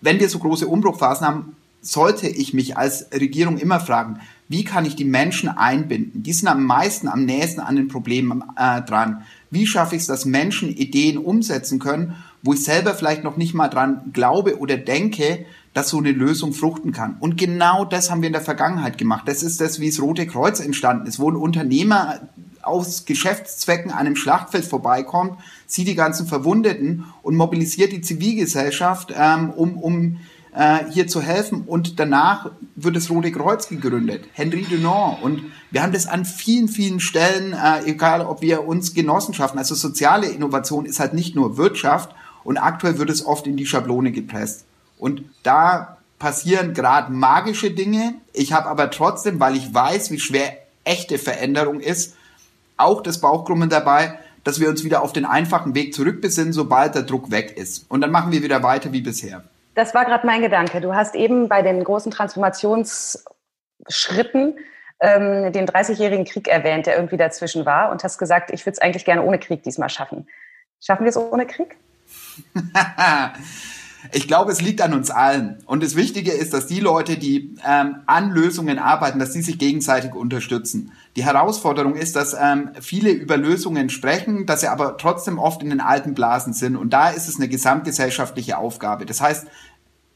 [0.00, 4.84] wenn wir so große Umbruchphasen haben, sollte ich mich als Regierung immer fragen, wie kann
[4.84, 6.22] ich die Menschen einbinden?
[6.22, 9.22] Die sind am meisten, am nächsten an den Problemen äh, dran.
[9.50, 13.54] Wie schaffe ich es, dass Menschen Ideen umsetzen können, wo ich selber vielleicht noch nicht
[13.54, 17.16] mal dran glaube oder denke, dass so eine Lösung fruchten kann.
[17.20, 19.28] Und genau das haben wir in der Vergangenheit gemacht.
[19.28, 22.20] Das ist das, wie das Rote Kreuz entstanden ist, wo ein Unternehmer
[22.70, 29.50] aus Geschäftszwecken an einem Schlachtfeld vorbeikommt, sieht die ganzen Verwundeten und mobilisiert die Zivilgesellschaft, ähm,
[29.50, 30.20] um, um
[30.54, 31.62] äh, hier zu helfen.
[31.66, 35.22] Und danach wird das Rote Kreuz gegründet, Henri Dunant.
[35.22, 39.74] Und wir haben das an vielen, vielen Stellen, äh, egal ob wir uns Genossenschaften, also
[39.74, 44.12] soziale Innovation ist halt nicht nur Wirtschaft und aktuell wird es oft in die Schablone
[44.12, 44.64] gepresst.
[44.98, 48.14] Und da passieren gerade magische Dinge.
[48.32, 52.14] Ich habe aber trotzdem, weil ich weiß, wie schwer echte Veränderung ist,
[52.80, 57.02] auch das Bauchkrummen dabei, dass wir uns wieder auf den einfachen Weg zurückbesinnen, sobald der
[57.02, 57.90] Druck weg ist.
[57.90, 59.44] Und dann machen wir wieder weiter wie bisher.
[59.74, 60.80] Das war gerade mein Gedanke.
[60.80, 64.58] Du hast eben bei den großen Transformationsschritten
[65.00, 68.80] ähm, den 30-jährigen Krieg erwähnt, der irgendwie dazwischen war und hast gesagt, ich würde es
[68.80, 70.26] eigentlich gerne ohne Krieg diesmal schaffen.
[70.80, 71.76] Schaffen wir es ohne Krieg?
[74.12, 75.58] Ich glaube, es liegt an uns allen.
[75.66, 79.58] Und das Wichtige ist, dass die Leute, die ähm, an Lösungen arbeiten, dass die sich
[79.58, 80.92] gegenseitig unterstützen.
[81.20, 85.68] Die Herausforderung ist, dass ähm, viele über Lösungen sprechen, dass sie aber trotzdem oft in
[85.68, 86.76] den alten Blasen sind.
[86.76, 89.04] Und da ist es eine gesamtgesellschaftliche Aufgabe.
[89.04, 89.46] Das heißt,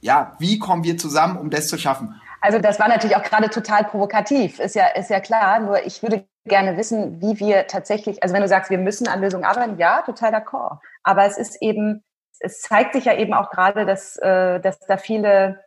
[0.01, 2.19] ja, wie kommen wir zusammen, um das zu schaffen?
[2.41, 5.61] Also das war natürlich auch gerade total provokativ, ist ja, ist ja klar.
[5.61, 9.21] Nur ich würde gerne wissen, wie wir tatsächlich, also wenn du sagst, wir müssen an
[9.21, 10.79] Lösungen arbeiten, ja, total d'accord.
[11.03, 12.03] Aber es ist eben
[12.41, 15.64] es zeigt sich ja eben auch gerade, dass, äh, dass da viele,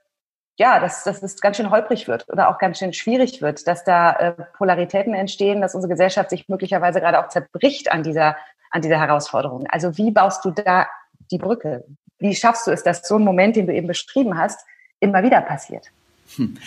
[0.57, 3.83] ja, dass, dass es ganz schön holprig wird oder auch ganz schön schwierig wird, dass
[3.83, 8.35] da äh, Polaritäten entstehen, dass unsere Gesellschaft sich möglicherweise gerade auch zerbricht an dieser,
[8.71, 9.67] an dieser Herausforderung.
[9.69, 10.87] Also wie baust du da
[11.29, 11.85] die Brücke?
[12.17, 14.59] Wie schaffst du es, dass so ein Moment, den du eben beschrieben hast,
[14.99, 15.91] immer wieder passiert?
[16.35, 16.57] Hm.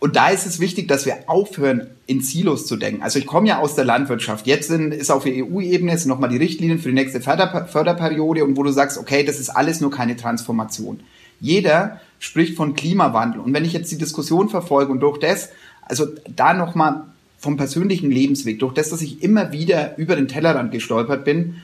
[0.00, 3.02] Und da ist es wichtig, dass wir aufhören, in Silos zu denken.
[3.02, 4.46] Also ich komme ja aus der Landwirtschaft.
[4.46, 8.56] Jetzt sind, ist auf EU-Ebene jetzt nochmal die Richtlinien für die nächste Förder Förderperiode und
[8.56, 11.00] wo du sagst, okay, das ist alles nur keine Transformation.
[11.40, 13.40] Jeder spricht von Klimawandel.
[13.40, 15.50] Und wenn ich jetzt die Diskussion verfolge und durch das,
[15.82, 17.04] also da nochmal
[17.38, 21.62] vom persönlichen Lebensweg, durch das, dass ich immer wieder über den Tellerrand gestolpert bin,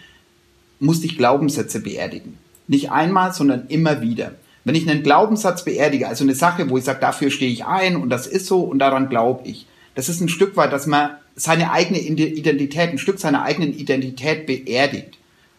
[0.78, 2.38] musste ich Glaubenssätze beerdigen.
[2.68, 4.32] Nicht einmal, sondern immer wieder.
[4.64, 7.96] Wenn ich einen Glaubenssatz beerdige, also eine Sache, wo ich sage, dafür stehe ich ein
[7.96, 11.10] und das ist so und daran glaube ich, das ist ein Stück weit, dass man
[11.36, 15.18] seine eigene Identität, ein Stück seiner eigenen Identität beerdigt,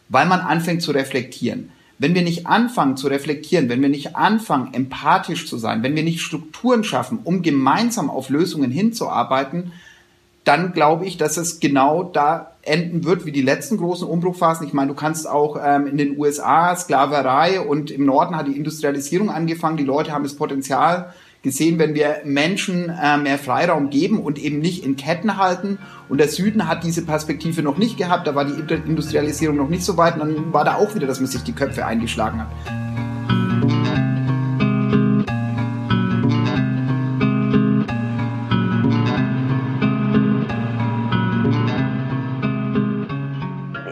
[0.10, 1.72] weil man anfängt zu reflektieren.
[1.98, 6.04] Wenn wir nicht anfangen zu reflektieren, wenn wir nicht anfangen, empathisch zu sein, wenn wir
[6.04, 9.72] nicht Strukturen schaffen, um gemeinsam auf Lösungen hinzuarbeiten,
[10.44, 14.68] dann glaube ich, dass es genau da enden wird wie die letzten großen Umbruchphasen.
[14.68, 18.58] Ich meine, du kannst auch ähm, in den USA Sklaverei und im Norden hat die
[18.58, 19.78] Industrialisierung angefangen.
[19.78, 21.14] Die Leute haben das Potenzial
[21.46, 25.78] gesehen, wenn wir Menschen äh, mehr Freiraum geben und eben nicht in Ketten halten.
[26.10, 28.28] Und der Süden hat diese Perspektive noch nicht gehabt.
[28.28, 30.16] Da war die Industrialisierung noch nicht so weit.
[30.16, 32.50] Und dann war da auch wieder, dass man sich die Köpfe eingeschlagen hat.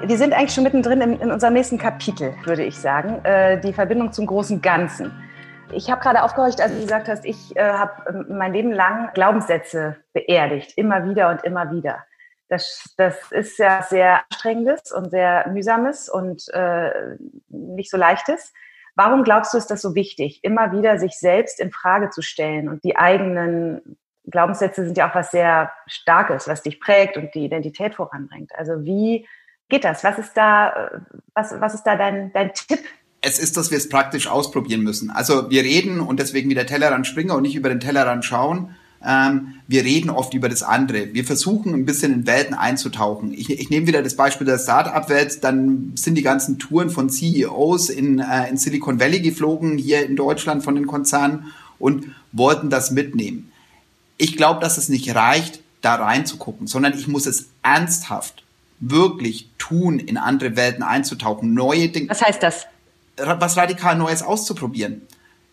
[0.06, 3.24] wir sind eigentlich schon mittendrin in, in unserem nächsten Kapitel, würde ich sagen.
[3.24, 5.12] Äh, die Verbindung zum großen Ganzen.
[5.76, 9.12] Ich habe gerade aufgehorcht, als du gesagt hast, ich äh, habe äh, mein Leben lang
[9.14, 12.06] Glaubenssätze beerdigt, immer wieder und immer wieder.
[12.50, 17.18] Das, das ist ja sehr anstrengendes und sehr mühsames und äh,
[17.50, 18.54] nicht so leichtes.
[18.96, 22.70] Warum glaubst du, ist das so wichtig, immer wieder sich selbst in Frage zu stellen
[22.70, 27.46] und die eigenen Glaubenssätze sind ja auch was sehr Starkes, was dich prägt und die
[27.46, 28.52] Identität voranbringt.
[28.56, 29.28] Also wie
[29.70, 30.04] geht das?
[30.04, 31.02] Was ist da,
[31.34, 32.80] was, was ist da dein, dein Tipp?
[33.26, 35.10] Es ist, dass wir es praktisch ausprobieren müssen.
[35.10, 38.76] Also wir reden und deswegen wieder Tellerrand springen und nicht über den Tellerrand schauen.
[39.06, 41.14] Ähm, wir reden oft über das andere.
[41.14, 43.34] Wir versuchen ein bisschen in Welten einzutauchen.
[43.34, 45.42] Ich, ich nehme wieder das Beispiel der Start-up-Welt.
[45.42, 50.18] Dann sind die ganzen Touren von CEOs in, äh, in Silicon Valley geflogen, hier in
[50.18, 53.52] Deutschland von den Konzernen und wollten das mitnehmen.
[54.18, 58.44] Ich glaube, dass es nicht reicht, da reinzugucken, sondern ich muss es ernsthaft
[58.80, 62.10] wirklich tun, in andere Welten einzutauchen, neue Dinge.
[62.10, 62.68] Was heißt das?
[63.18, 65.04] Was radikal Neues auszuprobieren.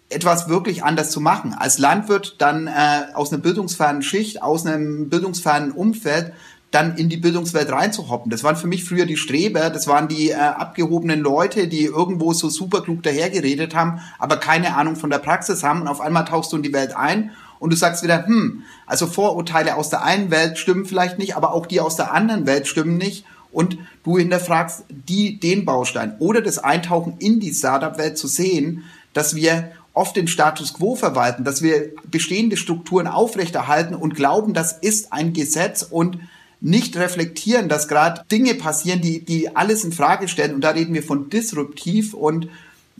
[0.08, 1.54] Etwas wirklich anders zu machen.
[1.54, 6.32] Als Landwirt dann äh, aus einer bildungsfernen Schicht, aus einem bildungsfernen Umfeld
[6.70, 8.30] dann in die Bildungswelt reinzuhoppen.
[8.30, 12.32] Das waren für mich früher die Streber, das waren die äh, abgehobenen Leute, die irgendwo
[12.32, 16.52] so superklug dahergeredet haben, aber keine Ahnung von der Praxis haben und auf einmal tauchst
[16.52, 20.30] du in die Welt ein und du sagst wieder, hm, also Vorurteile aus der einen
[20.30, 24.18] Welt stimmen vielleicht nicht, aber auch die aus der anderen Welt stimmen nicht und du
[24.18, 30.16] hinterfragst die, den Baustein oder das Eintauchen in die Startup-Welt zu sehen, dass wir oft
[30.16, 35.82] den Status quo verwalten, dass wir bestehende Strukturen aufrechterhalten und glauben, das ist ein Gesetz
[35.82, 36.18] und
[36.60, 40.54] nicht reflektieren, dass gerade Dinge passieren, die, die alles in Frage stellen.
[40.54, 42.48] Und da reden wir von disruptiv und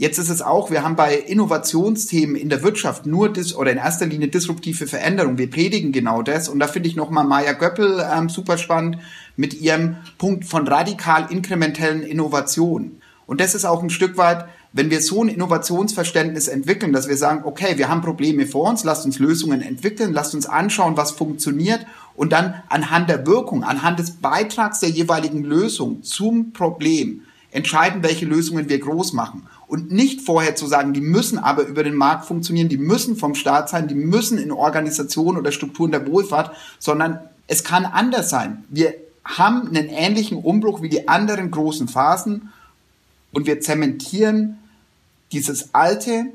[0.01, 3.77] Jetzt ist es auch, wir haben bei Innovationsthemen in der Wirtschaft nur dis oder in
[3.77, 5.37] erster Linie disruptive Veränderung.
[5.37, 6.49] Wir predigen genau das.
[6.49, 8.97] Und da finde ich nochmal Maya Göppel ähm, super spannend
[9.37, 13.03] mit ihrem Punkt von radikal inkrementellen Innovationen.
[13.27, 17.19] Und das ist auch ein Stück weit, wenn wir so ein Innovationsverständnis entwickeln, dass wir
[17.19, 21.11] sagen, okay, wir haben Probleme vor uns, lasst uns Lösungen entwickeln, lasst uns anschauen, was
[21.11, 21.85] funktioniert
[22.15, 28.27] und dann anhand der Wirkung, anhand des Beitrags der jeweiligen Lösung zum Problem entscheiden, welche
[28.27, 29.47] Lösungen wir groß machen.
[29.67, 33.35] Und nicht vorher zu sagen, die müssen aber über den Markt funktionieren, die müssen vom
[33.35, 38.65] Staat sein, die müssen in Organisationen oder Strukturen der Wohlfahrt, sondern es kann anders sein.
[38.69, 42.53] Wir haben einen ähnlichen Umbruch wie die anderen großen Phasen
[43.33, 44.59] und wir zementieren
[45.33, 46.27] dieses Alte,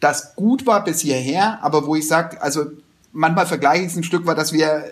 [0.00, 2.66] das gut war bis hierher, aber wo ich sage, also
[3.12, 4.84] manchmal vergleiche ich es ein Stück weit, dass wir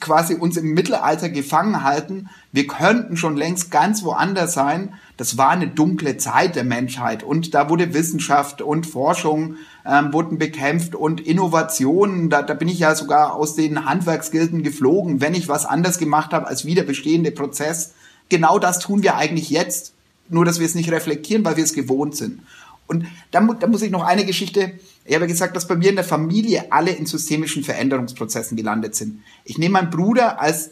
[0.00, 2.28] quasi uns im Mittelalter gefangen halten.
[2.52, 4.94] Wir könnten schon längst ganz woanders sein.
[5.16, 10.38] Das war eine dunkle Zeit der Menschheit und da wurde Wissenschaft und Forschung ähm, wurden
[10.38, 12.30] bekämpft und Innovationen.
[12.30, 16.32] Da, da bin ich ja sogar aus den Handwerksgilden geflogen, wenn ich was anders gemacht
[16.32, 17.94] habe als wieder bestehende Prozess.
[18.28, 19.92] Genau das tun wir eigentlich jetzt,
[20.28, 22.40] nur dass wir es nicht reflektieren, weil wir es gewohnt sind.
[22.88, 24.72] Und da, da muss ich noch eine Geschichte,
[25.04, 29.22] ich habe gesagt, dass bei mir in der Familie alle in systemischen Veränderungsprozessen gelandet sind.
[29.44, 30.70] Ich nehme meinen Bruder als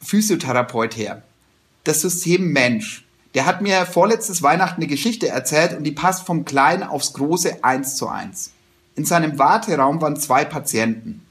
[0.00, 1.22] Physiotherapeut her.
[1.84, 3.04] Das System Mensch.
[3.34, 7.64] Der hat mir vorletztes Weihnachten eine Geschichte erzählt und die passt vom Kleinen aufs Große
[7.64, 8.52] eins zu eins.
[8.94, 11.22] In seinem Warteraum waren zwei Patienten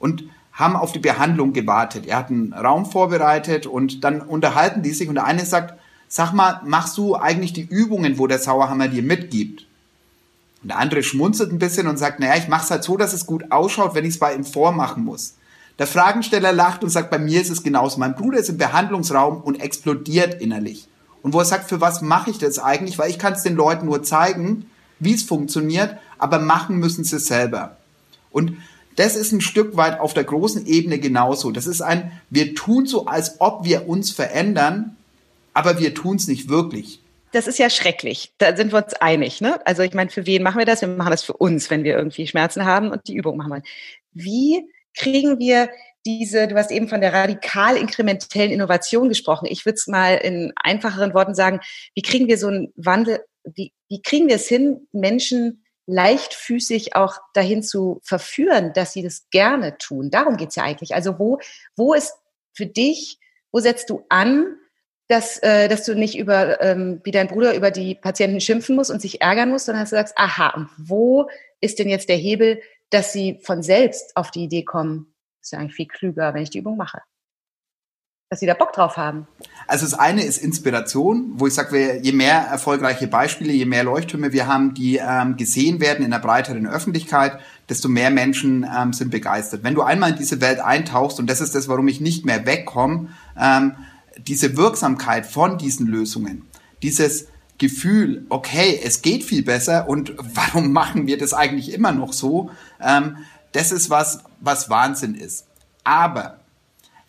[0.00, 2.06] und haben auf die Behandlung gewartet.
[2.06, 5.74] Er hat einen Raum vorbereitet und dann unterhalten die sich und der eine sagt,
[6.08, 9.66] sag mal, machst du eigentlich die Übungen, wo der Sauerhammer dir mitgibt?
[10.62, 13.12] Und der andere schmunzelt ein bisschen und sagt, naja, ich mache es halt so, dass
[13.12, 15.34] es gut ausschaut, wenn ich es bei ihm vormachen muss.
[15.78, 17.98] Der Fragensteller lacht und sagt, bei mir ist es genauso.
[17.98, 20.86] Mein Bruder ist im Behandlungsraum und explodiert innerlich.
[21.22, 22.98] Und wo er sagt, für was mache ich das eigentlich?
[22.98, 24.66] Weil ich kann es den Leuten nur zeigen,
[24.98, 27.76] wie es funktioniert, aber machen müssen sie es selber.
[28.30, 28.56] Und
[28.96, 31.50] das ist ein Stück weit auf der großen Ebene genauso.
[31.50, 34.96] Das ist ein, wir tun so, als ob wir uns verändern,
[35.54, 37.01] aber wir tun es nicht wirklich.
[37.32, 38.34] Das ist ja schrecklich.
[38.38, 39.40] Da sind wir uns einig.
[39.40, 39.64] Ne?
[39.66, 40.82] Also ich meine, für wen machen wir das?
[40.82, 43.62] Wir machen das für uns, wenn wir irgendwie Schmerzen haben und die Übung machen wir.
[44.12, 45.70] Wie kriegen wir
[46.04, 49.46] diese, du hast eben von der radikal inkrementellen Innovation gesprochen.
[49.48, 51.60] Ich würde es mal in einfacheren Worten sagen,
[51.94, 57.18] wie kriegen wir so einen Wandel, wie, wie kriegen wir es hin, Menschen leichtfüßig auch
[57.34, 60.10] dahin zu verführen, dass sie das gerne tun?
[60.10, 60.94] Darum geht's ja eigentlich.
[60.94, 61.38] Also wo,
[61.76, 62.14] wo ist
[62.52, 63.18] für dich,
[63.52, 64.56] wo setzt du an,
[65.12, 68.90] dass, äh, dass du nicht über, ähm, wie dein Bruder über die Patienten schimpfen musst
[68.90, 71.28] und sich ärgern musst, sondern dass du sagst, aha, und wo
[71.60, 75.58] ist denn jetzt der Hebel, dass sie von selbst auf die Idee kommen, ist ja
[75.58, 77.02] eigentlich viel klüger, wenn ich die Übung mache.
[78.30, 79.26] Dass sie da Bock drauf haben.
[79.66, 84.32] Also das eine ist Inspiration, wo ich sage, je mehr erfolgreiche Beispiele, je mehr Leuchttürme
[84.32, 89.10] wir haben, die ähm, gesehen werden in der breiteren Öffentlichkeit, desto mehr Menschen ähm, sind
[89.10, 89.62] begeistert.
[89.62, 92.46] Wenn du einmal in diese Welt eintauchst, und das ist das, warum ich nicht mehr
[92.46, 93.74] wegkomme, ähm,
[94.26, 96.42] diese Wirksamkeit von diesen Lösungen,
[96.82, 97.26] dieses
[97.58, 102.50] Gefühl, okay, es geht viel besser und warum machen wir das eigentlich immer noch so?
[102.80, 103.18] Ähm,
[103.52, 105.46] das ist was, was Wahnsinn ist.
[105.84, 106.40] Aber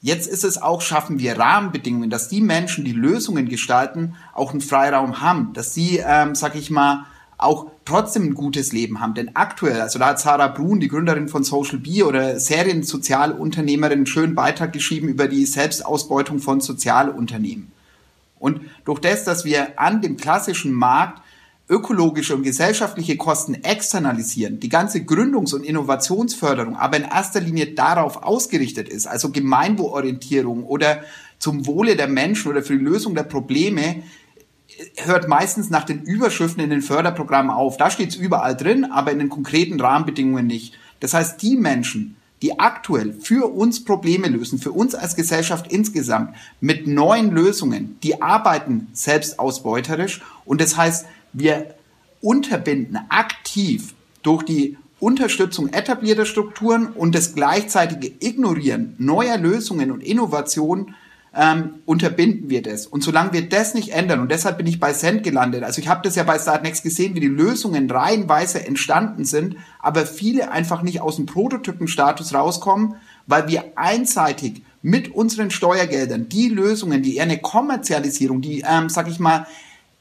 [0.02, 4.62] jetzt ist es auch, schaffen wir Rahmenbedingungen, dass die Menschen, die Lösungen gestalten, auch einen
[4.62, 7.06] Freiraum haben, dass sie, ähm, sag ich mal,
[7.44, 9.14] auch trotzdem ein gutes Leben haben.
[9.14, 14.06] Denn aktuell, also da hat Sarah Brun, die Gründerin von Social Bee oder Seriensozialunternehmerin, einen
[14.06, 17.72] schönen Beitrag geschrieben über die Selbstausbeutung von Sozialunternehmen.
[18.40, 21.22] Und durch das, dass wir an dem klassischen Markt
[21.70, 28.22] ökologische und gesellschaftliche Kosten externalisieren, die ganze Gründungs- und Innovationsförderung aber in erster Linie darauf
[28.24, 31.04] ausgerichtet ist, also Gemeinwohlorientierung oder
[31.40, 34.04] zum Wohle der Menschen oder für die Lösung der Probleme,
[34.98, 37.78] hört meistens nach den Überschriften in den Förderprogrammen auf.
[37.78, 40.74] Da steht es überall drin, aber in den konkreten Rahmenbedingungen nicht.
[41.00, 46.36] Das heißt, die Menschen, die aktuell für uns Probleme lösen, für uns als Gesellschaft insgesamt
[46.60, 51.76] mit neuen Lösungen, die arbeiten selbst ausbeuterisch und das heißt, wir
[52.22, 60.96] unterbinden aktiv durch die Unterstützung etablierter Strukturen und das gleichzeitige Ignorieren neuer Lösungen und Innovationen
[61.36, 62.86] ähm, unterbinden wir das.
[62.86, 65.88] Und solange wir das nicht ändern, und deshalb bin ich bei Cent gelandet, also ich
[65.88, 70.84] habe das ja bei Startnext gesehen, wie die Lösungen reihenweise entstanden sind, aber viele einfach
[70.84, 77.24] nicht aus dem Prototypenstatus rauskommen, weil wir einseitig mit unseren Steuergeldern die Lösungen, die eher
[77.24, 79.48] eine Kommerzialisierung, die, ähm, sag ich mal,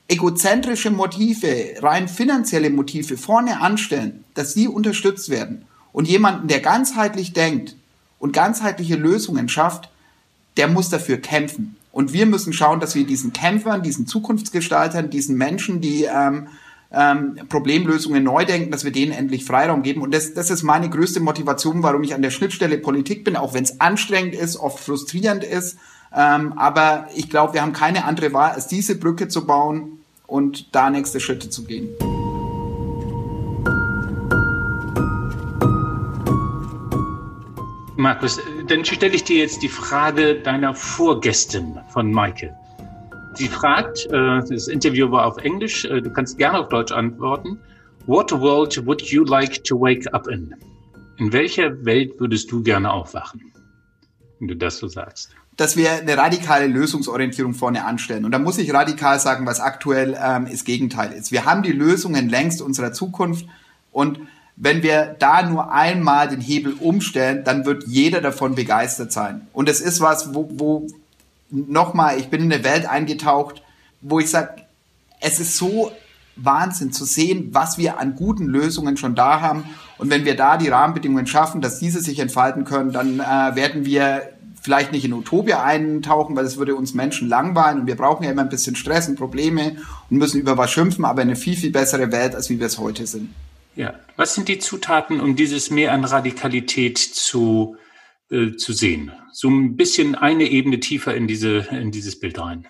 [0.08, 5.64] egozentrische Motive, rein finanzielle Motive vorne anstellen, dass die unterstützt werden.
[5.92, 7.76] Und jemanden, der ganzheitlich denkt
[8.18, 9.88] und ganzheitliche Lösungen schafft,
[10.56, 11.76] der muss dafür kämpfen.
[11.92, 16.48] Und wir müssen schauen, dass wir diesen Kämpfern, diesen Zukunftsgestaltern, diesen Menschen, die ähm,
[16.90, 20.02] ähm, Problemlösungen neu denken, dass wir denen endlich Freiraum geben.
[20.02, 23.54] Und das, das ist meine größte Motivation, warum ich an der Schnittstelle Politik bin, auch
[23.54, 25.78] wenn es anstrengend ist, oft frustrierend ist.
[26.14, 30.74] Ähm, aber ich glaube, wir haben keine andere Wahl, als diese Brücke zu bauen und
[30.74, 31.88] da nächste Schritte zu gehen.
[38.02, 42.52] Markus, dann stelle ich dir jetzt die Frage deiner Vorgästin von Maike.
[43.34, 47.60] Sie fragt, äh, das Interview war auf Englisch, äh, du kannst gerne auf Deutsch antworten.
[48.06, 50.52] What world would you like to wake up in?
[51.18, 53.52] In welcher Welt würdest du gerne aufwachen,
[54.40, 55.30] wenn du das so sagst?
[55.58, 58.24] dass wir eine radikale Lösungsorientierung vorne anstellen.
[58.24, 61.30] Und da muss ich radikal sagen, was aktuell ähm, das Gegenteil ist.
[61.30, 63.46] Wir haben die Lösungen längst unserer Zukunft
[63.92, 64.18] und
[64.62, 69.48] wenn wir da nur einmal den Hebel umstellen, dann wird jeder davon begeistert sein.
[69.52, 70.86] Und es ist was, wo, wo
[71.50, 73.60] nochmal, ich bin in eine Welt eingetaucht,
[74.02, 74.62] wo ich sage,
[75.18, 75.90] es ist so
[76.36, 79.64] Wahnsinn zu sehen, was wir an guten Lösungen schon da haben.
[79.98, 83.84] Und wenn wir da die Rahmenbedingungen schaffen, dass diese sich entfalten können, dann äh, werden
[83.84, 84.22] wir
[84.60, 88.30] vielleicht nicht in Utopia eintauchen, weil es würde uns Menschen langweilen und wir brauchen ja
[88.30, 91.72] immer ein bisschen Stress und Probleme und müssen über was schimpfen, aber eine viel, viel
[91.72, 93.30] bessere Welt, als wie wir es heute sind.
[93.74, 97.76] Ja, was sind die Zutaten, um dieses Mehr an Radikalität zu,
[98.30, 99.12] äh, zu sehen?
[99.32, 102.66] So ein bisschen eine Ebene tiefer in, diese, in dieses Bild rein.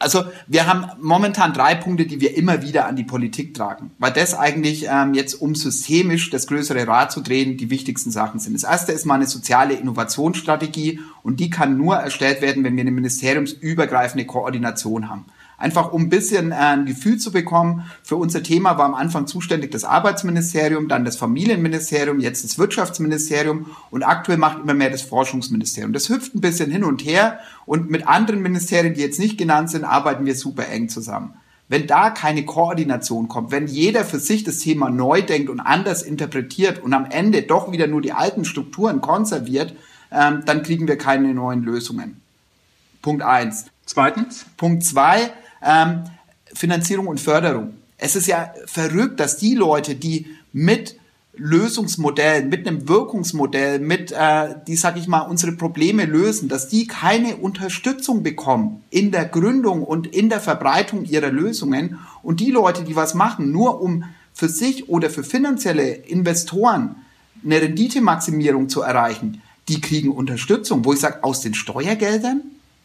[0.00, 4.12] Also wir haben momentan drei Punkte, die wir immer wieder an die Politik tragen, weil
[4.12, 8.54] das eigentlich ähm, jetzt, um systemisch das größere Rad zu drehen, die wichtigsten Sachen sind.
[8.54, 12.80] Das erste ist mal eine soziale Innovationsstrategie und die kann nur erstellt werden, wenn wir
[12.80, 15.26] eine ministeriumsübergreifende Koordination haben.
[15.60, 17.84] Einfach um ein bisschen äh, ein Gefühl zu bekommen.
[18.02, 23.66] Für unser Thema war am Anfang zuständig das Arbeitsministerium, dann das Familienministerium, jetzt das Wirtschaftsministerium
[23.90, 25.92] und aktuell macht immer mehr das Forschungsministerium.
[25.92, 29.70] Das hüpft ein bisschen hin und her und mit anderen Ministerien, die jetzt nicht genannt
[29.70, 31.34] sind, arbeiten wir super eng zusammen.
[31.68, 36.02] Wenn da keine Koordination kommt, wenn jeder für sich das Thema neu denkt und anders
[36.02, 39.76] interpretiert und am Ende doch wieder nur die alten Strukturen konserviert,
[40.10, 42.22] ähm, dann kriegen wir keine neuen Lösungen.
[43.02, 43.66] Punkt eins.
[43.84, 44.46] Zweitens?
[44.56, 45.32] Punkt zwei,
[45.62, 46.04] ähm,
[46.52, 47.74] Finanzierung und Förderung.
[47.98, 50.96] Es ist ja verrückt, dass die Leute, die mit
[51.36, 56.86] Lösungsmodellen, mit einem Wirkungsmodell, mit, äh, die, sag ich mal, unsere Probleme lösen, dass die
[56.86, 61.98] keine Unterstützung bekommen in der Gründung und in der Verbreitung ihrer Lösungen.
[62.22, 64.04] Und die Leute, die was machen, nur um
[64.34, 66.96] für sich oder für finanzielle Investoren
[67.44, 72.42] eine Renditemaximierung zu erreichen, die kriegen Unterstützung, wo ich sage, aus den Steuergeldern,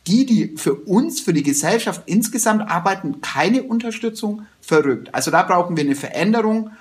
[0.08, 5.14] die, die für uns, für die Gesellschaft insgesamt arbeiten, keine Unterstützung verrückt.
[5.14, 6.72] Also da brauchen wir eine Veränderung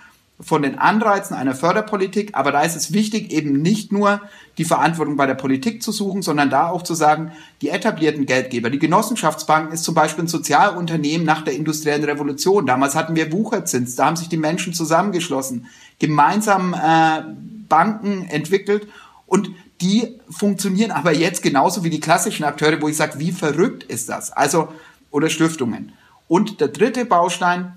[0.41, 4.21] von den Anreizen einer Förderpolitik, aber da ist es wichtig, eben nicht nur
[4.59, 8.69] die Verantwortung bei der Politik zu suchen, sondern da auch zu sagen, die etablierten Geldgeber,
[8.69, 12.67] die Genossenschaftsbanken ist zum Beispiel ein Sozialunternehmen nach der industriellen Revolution.
[12.67, 15.67] Damals hatten wir Wucherzins, da haben sich die Menschen zusammengeschlossen,
[16.01, 17.23] gemeinsam äh,
[17.69, 18.89] Banken entwickelt
[19.27, 19.51] und
[19.81, 24.09] die funktionieren aber jetzt genauso wie die klassischen Akteure, wo ich sage, wie verrückt ist
[24.09, 24.31] das?
[24.33, 24.73] Also,
[25.11, 25.93] oder Stiftungen.
[26.29, 27.75] Und der dritte Baustein,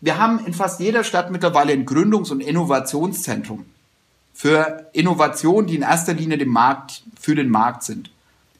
[0.00, 3.64] wir haben in fast jeder Stadt mittlerweile ein Gründungs- und Innovationszentrum
[4.34, 8.10] für Innovationen, die in erster Linie dem Markt, für den Markt sind.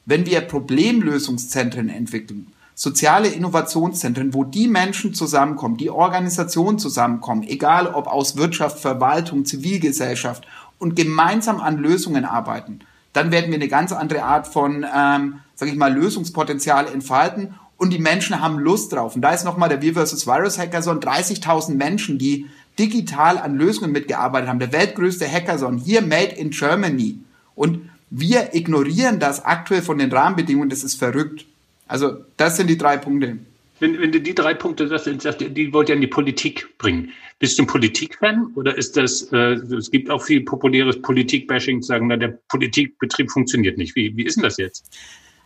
[0.05, 8.07] Wenn wir Problemlösungszentren entwickeln, soziale Innovationszentren, wo die Menschen zusammenkommen, die Organisationen zusammenkommen, egal ob
[8.07, 10.45] aus Wirtschaft, Verwaltung, Zivilgesellschaft
[10.79, 12.79] und gemeinsam an Lösungen arbeiten,
[13.13, 17.91] dann werden wir eine ganz andere Art von, ähm, sage ich mal, Lösungspotenzial entfalten und
[17.91, 19.15] die Menschen haben Lust drauf.
[19.15, 20.27] Und da ist nochmal der Wir vs.
[20.27, 22.47] Virus Hackathon, 30.000 Menschen, die
[22.77, 24.59] digital an Lösungen mitgearbeitet haben.
[24.59, 27.19] Der weltgrößte Hackathon, hier made in Germany.
[27.55, 31.45] Und wir ignorieren das aktuell von den Rahmenbedingungen, das ist verrückt.
[31.87, 33.37] Also das sind die drei Punkte.
[33.79, 37.11] Wenn, wenn du die drei Punkte sagst, die wollt ihr in die Politik bringen.
[37.39, 42.07] Bist du ein Politikfan oder ist das, äh, es gibt auch viel populäres Politikbashing, sagen,
[42.07, 43.95] na, der Politikbetrieb funktioniert nicht.
[43.95, 44.95] Wie, wie ist denn das jetzt?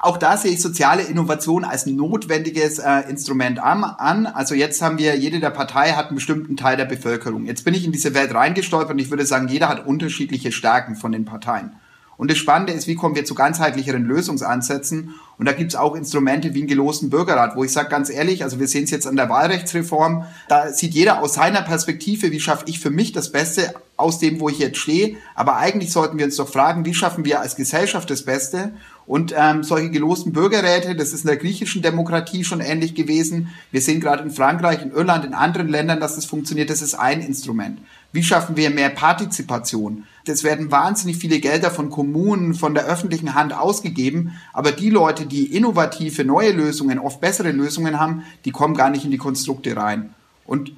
[0.01, 4.27] Auch da sehe ich soziale Innovation als notwendiges äh, Instrument an, an.
[4.27, 7.45] Also jetzt haben wir, jede der Partei hat einen bestimmten Teil der Bevölkerung.
[7.45, 10.95] Jetzt bin ich in diese Welt reingestolpert und ich würde sagen, jeder hat unterschiedliche Stärken
[10.95, 11.73] von den Parteien.
[12.20, 15.15] Und das Spannende ist, wie kommen wir zu ganzheitlicheren Lösungsansätzen?
[15.38, 18.43] Und da gibt es auch Instrumente wie einen gelosten Bürgerrat, wo ich sage ganz ehrlich,
[18.43, 22.41] also wir sehen es jetzt an der Wahlrechtsreform, da sieht jeder aus seiner Perspektive, wie
[22.41, 25.15] schaffe ich für mich das Beste aus dem, wo ich jetzt stehe.
[25.34, 28.74] Aber eigentlich sollten wir uns doch fragen, wie schaffen wir als Gesellschaft das Beste?
[29.05, 33.47] Und ähm, solche gelosten Bürgerräte, das ist in der griechischen Demokratie schon ähnlich gewesen.
[33.72, 36.70] Wir sehen gerade in Frankreich, in Irland, in anderen Ländern, dass das funktioniert.
[36.70, 37.80] Das ist ein Instrument.
[38.11, 40.03] Wie schaffen wir mehr Partizipation?
[40.30, 45.25] Es werden wahnsinnig viele Gelder von Kommunen, von der öffentlichen Hand ausgegeben, aber die Leute,
[45.25, 49.75] die innovative neue Lösungen, oft bessere Lösungen haben, die kommen gar nicht in die Konstrukte
[49.75, 50.13] rein.
[50.45, 50.71] Und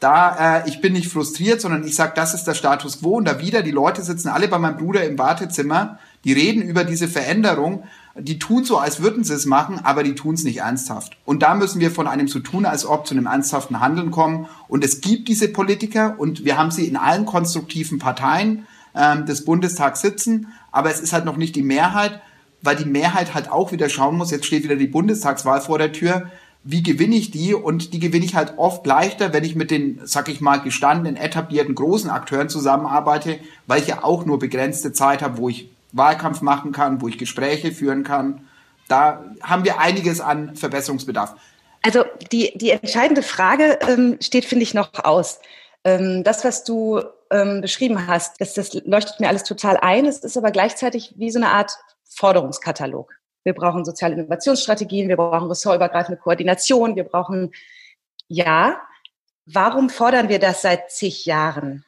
[0.00, 3.24] da, äh, ich bin nicht frustriert, sondern ich sage, das ist der Status quo und
[3.24, 7.08] da wieder, die Leute sitzen alle bei meinem Bruder im Wartezimmer, die reden über diese
[7.08, 7.84] Veränderung,
[8.18, 11.16] die tun so, als würden sie es machen, aber die tun es nicht ernsthaft.
[11.24, 14.46] Und da müssen wir von einem so tun, als ob zu einem ernsthaften Handeln kommen.
[14.68, 18.66] Und es gibt diese Politiker und wir haben sie in allen konstruktiven Parteien
[18.96, 22.20] ähm, des Bundestags sitzen, aber es ist halt noch nicht die Mehrheit,
[22.62, 25.92] weil die Mehrheit halt auch wieder schauen muss, jetzt steht wieder die Bundestagswahl vor der
[25.92, 26.30] Tür,
[26.68, 27.54] wie gewinne ich die?
[27.54, 31.16] Und die gewinne ich halt oft leichter, wenn ich mit den, sag ich mal, gestandenen,
[31.16, 33.38] etablierten großen Akteuren zusammenarbeite,
[33.68, 37.18] weil ich ja auch nur begrenzte Zeit habe, wo ich Wahlkampf machen kann, wo ich
[37.18, 38.48] Gespräche führen kann.
[38.88, 41.36] Da haben wir einiges an Verbesserungsbedarf.
[41.82, 45.38] Also die, die entscheidende Frage ähm, steht, finde ich, noch aus.
[45.84, 47.00] Ähm, das, was du
[47.30, 50.06] ähm, beschrieben hast, das, das leuchtet mir alles total ein.
[50.06, 51.72] Es ist aber gleichzeitig wie so eine Art
[52.08, 53.12] Forderungskatalog.
[53.44, 57.52] Wir brauchen soziale Innovationsstrategien, wir brauchen ressortübergreifende Koordination, wir brauchen,
[58.28, 58.80] ja,
[59.44, 61.84] warum fordern wir das seit zig Jahren?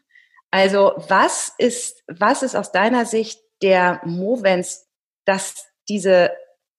[0.50, 4.86] Also was ist, was ist aus deiner Sicht der Movens,
[5.24, 6.30] dass diese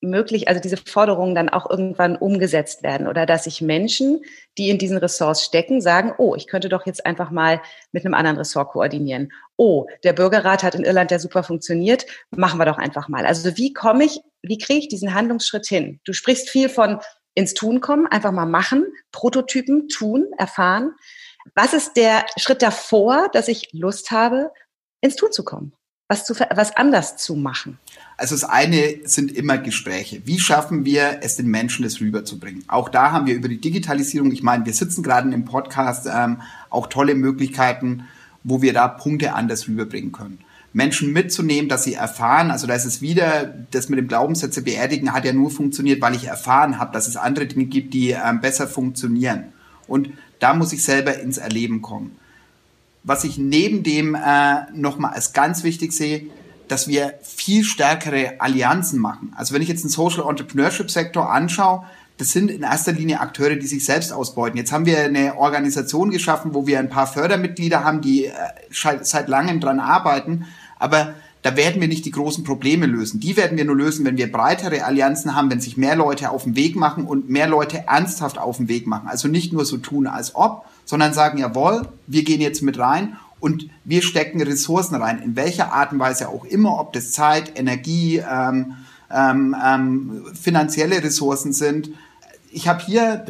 [0.02, 4.22] möglich, also diese Forderungen dann auch irgendwann umgesetzt werden oder dass sich Menschen,
[4.58, 8.14] die in diesen Ressorts stecken, sagen, oh, ich könnte doch jetzt einfach mal mit einem
[8.14, 9.32] anderen Ressort koordinieren.
[9.58, 13.26] Oh, der Bürgerrat hat in Irland ja super funktioniert, machen wir doch einfach mal.
[13.26, 16.00] Also wie komme ich, wie kriege ich diesen Handlungsschritt hin?
[16.06, 17.00] Du sprichst viel von
[17.36, 20.94] ins Tun kommen, einfach mal machen, Prototypen tun, erfahren.
[21.56, 24.52] Was ist der Schritt davor, dass ich Lust habe,
[25.02, 25.74] ins Tun zu kommen?
[26.10, 27.78] Was, zu, was anders zu machen?
[28.18, 30.24] Also das eine sind immer Gespräche.
[30.26, 32.64] Wie schaffen wir es, den Menschen das rüberzubringen?
[32.68, 36.42] Auch da haben wir über die Digitalisierung, ich meine, wir sitzen gerade im Podcast, ähm,
[36.72, 38.08] auch tolle Möglichkeiten,
[38.44, 40.40] wo wir da Punkte anders rüberbringen können.
[40.74, 45.14] Menschen mitzunehmen, dass sie erfahren, also da ist es wieder, das mit dem Glaubenssätze beerdigen
[45.14, 48.42] hat ja nur funktioniert, weil ich erfahren habe, dass es andere Dinge gibt, die ähm,
[48.42, 49.54] besser funktionieren.
[49.88, 52.16] Und da muss ich selber ins Erleben kommen
[53.10, 56.28] was ich neben dem äh, nochmal als ganz wichtig sehe,
[56.68, 59.34] dass wir viel stärkere Allianzen machen.
[59.36, 61.86] Also wenn ich jetzt den Social Entrepreneurship Sektor anschaue,
[62.18, 64.58] das sind in erster Linie Akteure, die sich selbst ausbeuten.
[64.58, 68.32] Jetzt haben wir eine Organisation geschaffen, wo wir ein paar Fördermitglieder haben, die äh,
[68.70, 70.46] seit langem dran arbeiten,
[70.78, 73.20] aber da werden wir nicht die großen Probleme lösen.
[73.20, 76.44] Die werden wir nur lösen, wenn wir breitere Allianzen haben, wenn sich mehr Leute auf
[76.44, 79.08] den Weg machen und mehr Leute ernsthaft auf den Weg machen.
[79.08, 83.16] Also nicht nur so tun, als ob, sondern sagen, jawohl, wir gehen jetzt mit rein
[83.40, 87.60] und wir stecken Ressourcen rein, in welcher Art und Weise auch immer, ob das Zeit,
[87.60, 88.74] Energie, ähm,
[89.14, 91.92] ähm, ähm, finanzielle Ressourcen sind.
[92.52, 93.24] Ich habe hier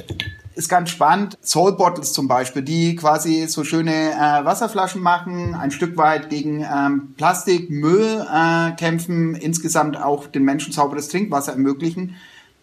[0.56, 1.38] ist ganz spannend.
[1.42, 6.64] Soul Bottles zum Beispiel, die quasi so schöne äh, Wasserflaschen machen, ein Stück weit gegen
[6.64, 12.16] ähm, Plastikmüll äh, kämpfen, insgesamt auch den Menschen sauberes Trinkwasser ermöglichen.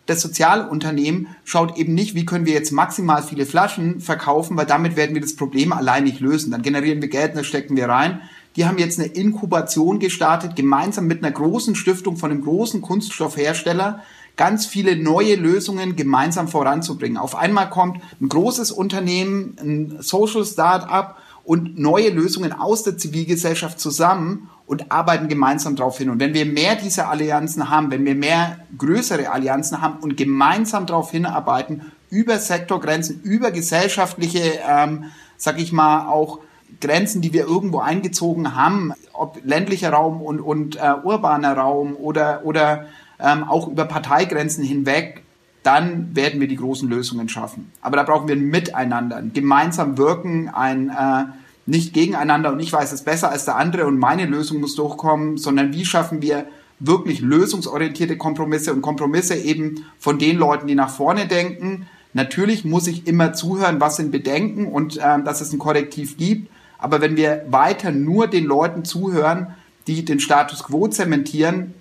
[0.06, 4.96] Das Sozialunternehmen schaut eben nicht, wie können wir jetzt maximal viele Flaschen verkaufen, weil damit
[4.96, 6.52] werden wir das Problem allein nicht lösen.
[6.52, 8.20] Dann generieren wir Geld das stecken wir rein.
[8.54, 14.00] Die haben jetzt eine Inkubation gestartet, gemeinsam mit einer großen Stiftung von einem großen Kunststoffhersteller,
[14.36, 17.18] ganz viele neue Lösungen gemeinsam voranzubringen.
[17.18, 23.78] Auf einmal kommt ein großes Unternehmen, ein Social Startup und neue Lösungen aus der Zivilgesellschaft
[23.78, 26.10] zusammen und arbeiten gemeinsam darauf hin.
[26.10, 30.86] Und wenn wir mehr dieser Allianzen haben, wenn wir mehr größere Allianzen haben und gemeinsam
[30.86, 35.04] darauf hinarbeiten, über Sektorgrenzen, über gesellschaftliche, ähm,
[35.36, 36.40] sag ich mal, auch
[36.80, 42.42] Grenzen, die wir irgendwo eingezogen haben, ob ländlicher Raum und, und äh, urbaner Raum oder,
[42.44, 42.86] oder
[43.18, 45.22] ähm, auch über Parteigrenzen hinweg,
[45.62, 47.72] dann werden wir die großen Lösungen schaffen.
[47.80, 51.24] Aber da brauchen wir ein Miteinander, ein gemeinsam wirken, ein äh,
[51.66, 55.36] nicht gegeneinander und ich weiß es besser als der andere und meine Lösung muss durchkommen,
[55.36, 56.46] sondern wie schaffen wir
[56.78, 61.86] wirklich lösungsorientierte Kompromisse und Kompromisse eben von den Leuten, die nach vorne denken.
[62.12, 66.50] Natürlich muss ich immer zuhören, was sind Bedenken und äh, dass es ein Korrektiv gibt.
[66.78, 69.54] Aber wenn wir weiter nur den Leuten zuhören,
[69.86, 71.74] die den Status quo zementieren,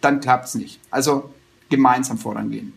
[0.00, 0.80] dann klappt es nicht.
[0.90, 1.30] Also
[1.68, 2.74] gemeinsam vorangehen.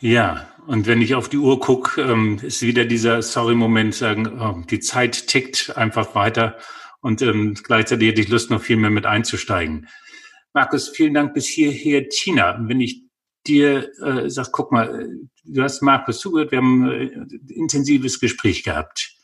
[0.00, 4.62] Ja, und wenn ich auf die Uhr gucke, ähm, ist wieder dieser Sorry-Moment, sagen, oh,
[4.68, 6.56] die Zeit tickt einfach weiter
[7.00, 9.88] und ähm, gleichzeitig hätte ich Lust, noch viel mehr mit einzusteigen.
[10.52, 12.08] Markus, vielen Dank bis hierher.
[12.08, 13.02] Tina, wenn ich
[13.46, 15.08] dir äh, sag, guck mal,
[15.44, 19.14] du hast Markus zugehört, wir haben äh, intensives Gespräch gehabt.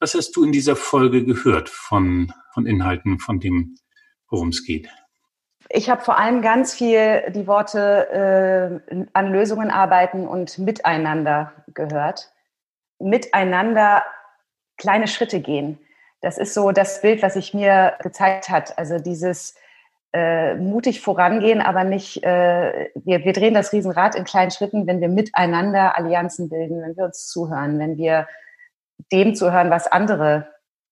[0.00, 3.76] Was hast du in dieser Folge gehört von, von Inhalten, von dem,
[4.28, 4.88] worum es geht?
[5.70, 12.32] Ich habe vor allem ganz viel die Worte äh, an Lösungen arbeiten und miteinander gehört.
[12.98, 14.04] Miteinander
[14.76, 15.78] kleine Schritte gehen.
[16.20, 18.78] Das ist so das Bild, was sich mir gezeigt hat.
[18.78, 19.54] Also dieses
[20.12, 25.00] äh, mutig vorangehen, aber nicht, äh, wir, wir drehen das Riesenrad in kleinen Schritten, wenn
[25.00, 28.28] wir miteinander Allianzen bilden, wenn wir uns zuhören, wenn wir
[29.12, 30.48] dem zuhören, was andere,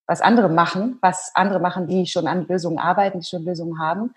[0.06, 4.14] was andere machen, was andere machen, die schon an Lösungen arbeiten, die schon Lösungen haben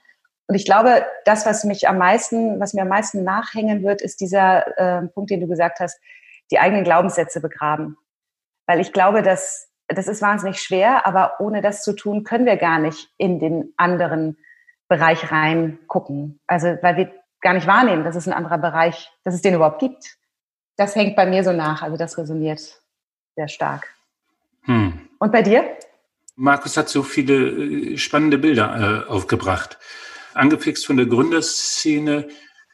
[0.47, 4.19] und ich glaube, das, was mich am meisten, was mir am meisten nachhängen wird, ist
[4.21, 5.99] dieser äh, Punkt, den du gesagt hast,
[6.51, 7.97] die eigenen Glaubenssätze begraben.
[8.67, 12.57] Weil ich glaube, dass das ist wahnsinnig schwer, aber ohne das zu tun, können wir
[12.57, 14.37] gar nicht in den anderen
[14.87, 16.39] Bereich reingucken.
[16.47, 19.79] Also, weil wir gar nicht wahrnehmen, dass es ein anderer Bereich, dass es den überhaupt
[19.79, 20.17] gibt.
[20.75, 21.83] Das hängt bei mir so nach.
[21.83, 22.81] Also, das resoniert
[23.35, 23.93] sehr stark.
[24.63, 25.07] Hm.
[25.19, 25.63] Und bei dir?
[26.35, 29.77] Markus hat so viele äh, spannende Bilder äh, aufgebracht
[30.35, 32.27] angefixt von der Gründerszene,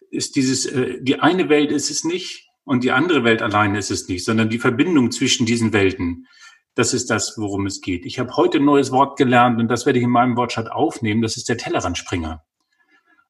[0.10, 3.92] ist dieses, äh, die eine Welt ist es nicht und die andere Welt alleine ist
[3.92, 6.28] es nicht, sondern die Verbindung zwischen diesen Welten.
[6.76, 8.06] Das ist das, worum es geht.
[8.06, 11.22] Ich habe heute ein neues Wort gelernt und das werde ich in meinem Wortschatz aufnehmen.
[11.22, 12.44] Das ist der Tellerrandspringer.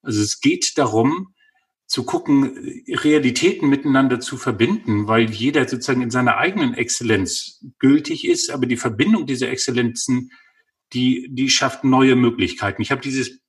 [0.03, 1.33] Also es geht darum,
[1.91, 8.49] zu gucken, Realitäten miteinander zu verbinden, weil jeder sozusagen in seiner eigenen Exzellenz gültig ist,
[8.49, 10.31] aber die Verbindung dieser Exzellenzen,
[10.93, 12.81] die, die schafft neue Möglichkeiten.
[12.81, 13.41] Ich habe dieses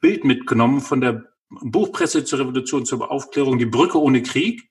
[0.00, 4.68] Bild mitgenommen von der Buchpresse zur Revolution zur Aufklärung, die Brücke ohne Krieg.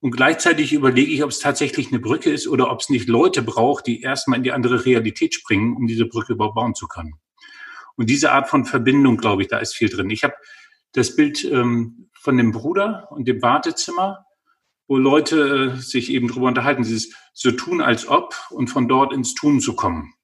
[0.00, 3.42] Und gleichzeitig überlege ich, ob es tatsächlich eine Brücke ist oder ob es nicht Leute
[3.42, 7.14] braucht, die erstmal in die andere Realität springen, um diese Brücke überhaupt bauen zu können.
[7.96, 10.10] Und diese Art von Verbindung, glaube ich, da ist viel drin.
[10.10, 10.34] Ich habe
[10.92, 14.24] das Bild ähm, von dem Bruder und dem Wartezimmer,
[14.86, 19.12] wo Leute äh, sich eben drüber unterhalten, dieses so tun als ob und von dort
[19.12, 20.14] ins Tun zu kommen.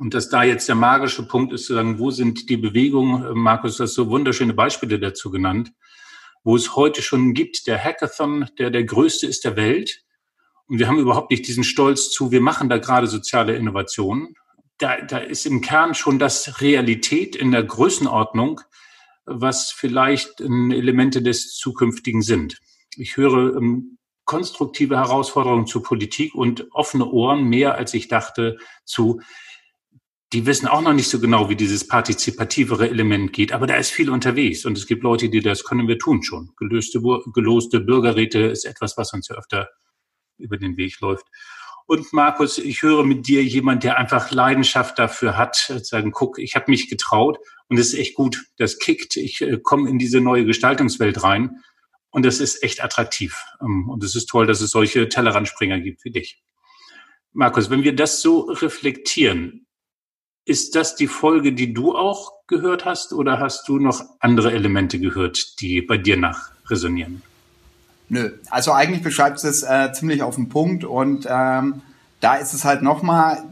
[0.00, 3.36] Und dass da jetzt der magische Punkt ist, zu sagen, wo sind die Bewegungen?
[3.36, 5.74] Markus, du hast so wunderschöne Beispiele dazu genannt,
[6.42, 10.02] wo es heute schon gibt, der Hackathon, der der größte ist der Welt.
[10.68, 14.36] Und wir haben überhaupt nicht diesen Stolz zu, wir machen da gerade soziale Innovationen.
[14.78, 18.62] Da, da ist im Kern schon das Realität in der Größenordnung,
[19.26, 22.58] was vielleicht Elemente des Zukünftigen sind.
[22.96, 29.20] Ich höre ähm, konstruktive Herausforderungen zur Politik und offene Ohren mehr, als ich dachte, zu
[30.32, 33.90] die wissen auch noch nicht so genau, wie dieses partizipativere Element geht, aber da ist
[33.90, 36.52] viel unterwegs und es gibt Leute, die das können wir tun schon.
[36.56, 37.00] Gelöste,
[37.34, 39.68] geloste Bürgerräte ist etwas, was uns ja öfter
[40.38, 41.26] über den Weg läuft.
[41.86, 46.54] Und Markus, ich höre mit dir jemand, der einfach Leidenschaft dafür hat, sagen, guck, ich
[46.54, 50.20] habe mich getraut und es ist echt gut, das kickt, ich äh, komme in diese
[50.20, 51.62] neue Gestaltungswelt rein
[52.10, 53.44] und das ist echt attraktiv.
[53.60, 56.40] Ähm, und es ist toll, dass es solche Tellerrandspringer gibt wie dich.
[57.32, 59.66] Markus, wenn wir das so reflektieren,
[60.50, 64.98] ist das die Folge, die du auch gehört hast oder hast du noch andere Elemente
[64.98, 67.22] gehört, die bei dir nach resonieren?
[68.08, 71.82] Nö, also eigentlich beschreibt es äh, ziemlich auf den Punkt und ähm,
[72.18, 73.44] da ist es halt nochmal,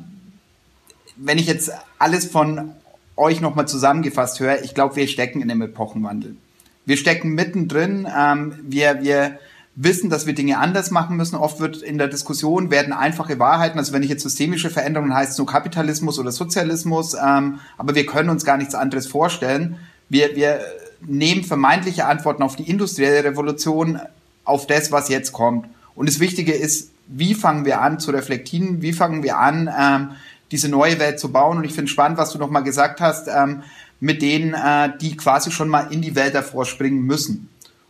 [1.15, 1.71] wenn ich jetzt
[2.01, 2.73] alles von
[3.15, 6.37] euch nochmal zusammengefasst höre, ich glaube, wir stecken in einem Epochenwandel.
[6.85, 9.39] Wir stecken mittendrin, ähm, wir, wir
[9.81, 11.37] wissen, dass wir Dinge anders machen müssen.
[11.37, 15.33] Oft wird in der Diskussion werden einfache Wahrheiten, also wenn ich jetzt systemische Veränderungen heißt
[15.33, 19.77] es nur Kapitalismus oder Sozialismus, ähm, aber wir können uns gar nichts anderes vorstellen.
[20.09, 20.61] Wir, wir
[21.01, 24.01] nehmen vermeintliche Antworten auf die industrielle Revolution,
[24.45, 25.69] auf das, was jetzt kommt.
[25.95, 30.11] Und das Wichtige ist, wie fangen wir an zu reflektieren, wie fangen wir an, ähm,
[30.51, 31.59] diese neue Welt zu bauen.
[31.59, 33.63] Und ich finde spannend, was du nochmal gesagt hast, ähm,
[34.01, 37.49] mit denen, äh, die quasi schon mal in die Welt davor springen müssen.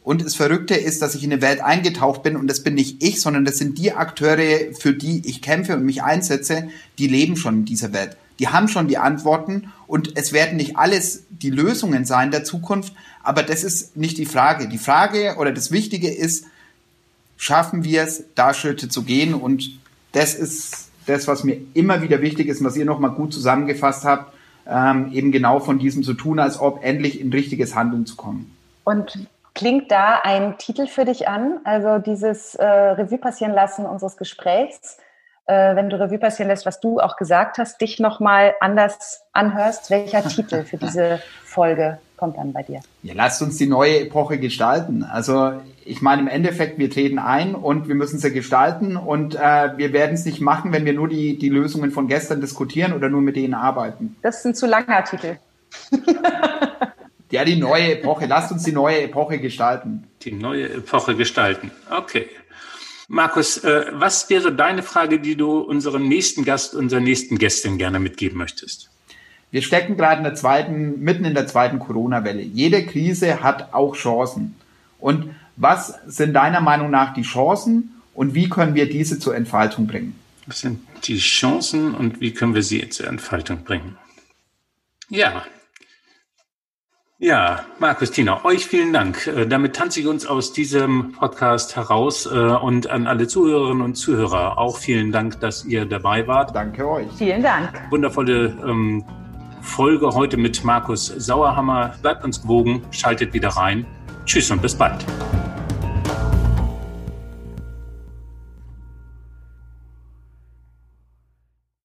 [0.08, 3.02] Und das Verrückte ist, dass ich in eine Welt eingetaucht bin und das bin nicht
[3.02, 7.36] ich, sondern das sind die Akteure, für die ich kämpfe und mich einsetze, die leben
[7.36, 8.16] schon in dieser Welt.
[8.38, 12.94] Die haben schon die Antworten und es werden nicht alles die Lösungen sein der Zukunft,
[13.22, 14.66] aber das ist nicht die Frage.
[14.66, 16.46] Die Frage oder das Wichtige ist,
[17.36, 19.78] schaffen wir es, da Schritte zu gehen und
[20.12, 24.32] das ist das, was mir immer wieder wichtig ist, was ihr nochmal gut zusammengefasst habt,
[24.66, 28.56] ähm, eben genau von diesem zu tun, als ob endlich in richtiges Handeln zu kommen.
[28.84, 29.28] Und
[29.58, 31.58] Klingt da ein Titel für dich an?
[31.64, 34.98] Also dieses äh, Revue passieren lassen unseres Gesprächs,
[35.46, 39.90] äh, wenn du Revue passieren lässt, was du auch gesagt hast, dich nochmal anders anhörst,
[39.90, 42.82] welcher Titel für diese Folge kommt dann bei dir?
[43.02, 45.02] Ja, lasst uns die neue Epoche gestalten.
[45.02, 45.54] Also
[45.84, 49.92] ich meine im Endeffekt, wir treten ein und wir müssen sie gestalten und äh, wir
[49.92, 53.22] werden es nicht machen, wenn wir nur die, die Lösungen von gestern diskutieren oder nur
[53.22, 54.14] mit denen arbeiten.
[54.22, 55.38] Das ist ein zu langer Titel.
[57.30, 58.26] Ja, die neue Epoche.
[58.26, 60.06] Lasst uns die neue Epoche gestalten.
[60.22, 61.70] Die neue Epoche gestalten.
[61.90, 62.26] Okay.
[63.08, 67.98] Markus, äh, was wäre deine Frage, die du unserem nächsten Gast, unserer nächsten Gästin gerne
[67.98, 68.90] mitgeben möchtest?
[69.50, 72.42] Wir stecken gerade in der zweiten, mitten in der zweiten Corona-Welle.
[72.42, 74.56] Jede Krise hat auch Chancen.
[74.98, 79.86] Und was sind deiner Meinung nach die Chancen und wie können wir diese zur Entfaltung
[79.86, 80.18] bringen?
[80.46, 83.96] Was sind die Chancen und wie können wir sie zur Entfaltung bringen?
[85.08, 85.44] Ja,
[87.18, 89.26] ja, Markus, Tina, euch vielen Dank.
[89.26, 93.96] Äh, damit tanze ich uns aus diesem Podcast heraus äh, und an alle Zuhörerinnen und
[93.96, 96.54] Zuhörer auch vielen Dank, dass ihr dabei wart.
[96.54, 97.08] Danke euch.
[97.16, 97.70] Vielen Dank.
[97.90, 99.04] Wundervolle ähm,
[99.60, 101.94] Folge heute mit Markus Sauerhammer.
[102.02, 103.84] Bleibt uns gewogen, schaltet wieder rein.
[104.24, 105.04] Tschüss und bis bald.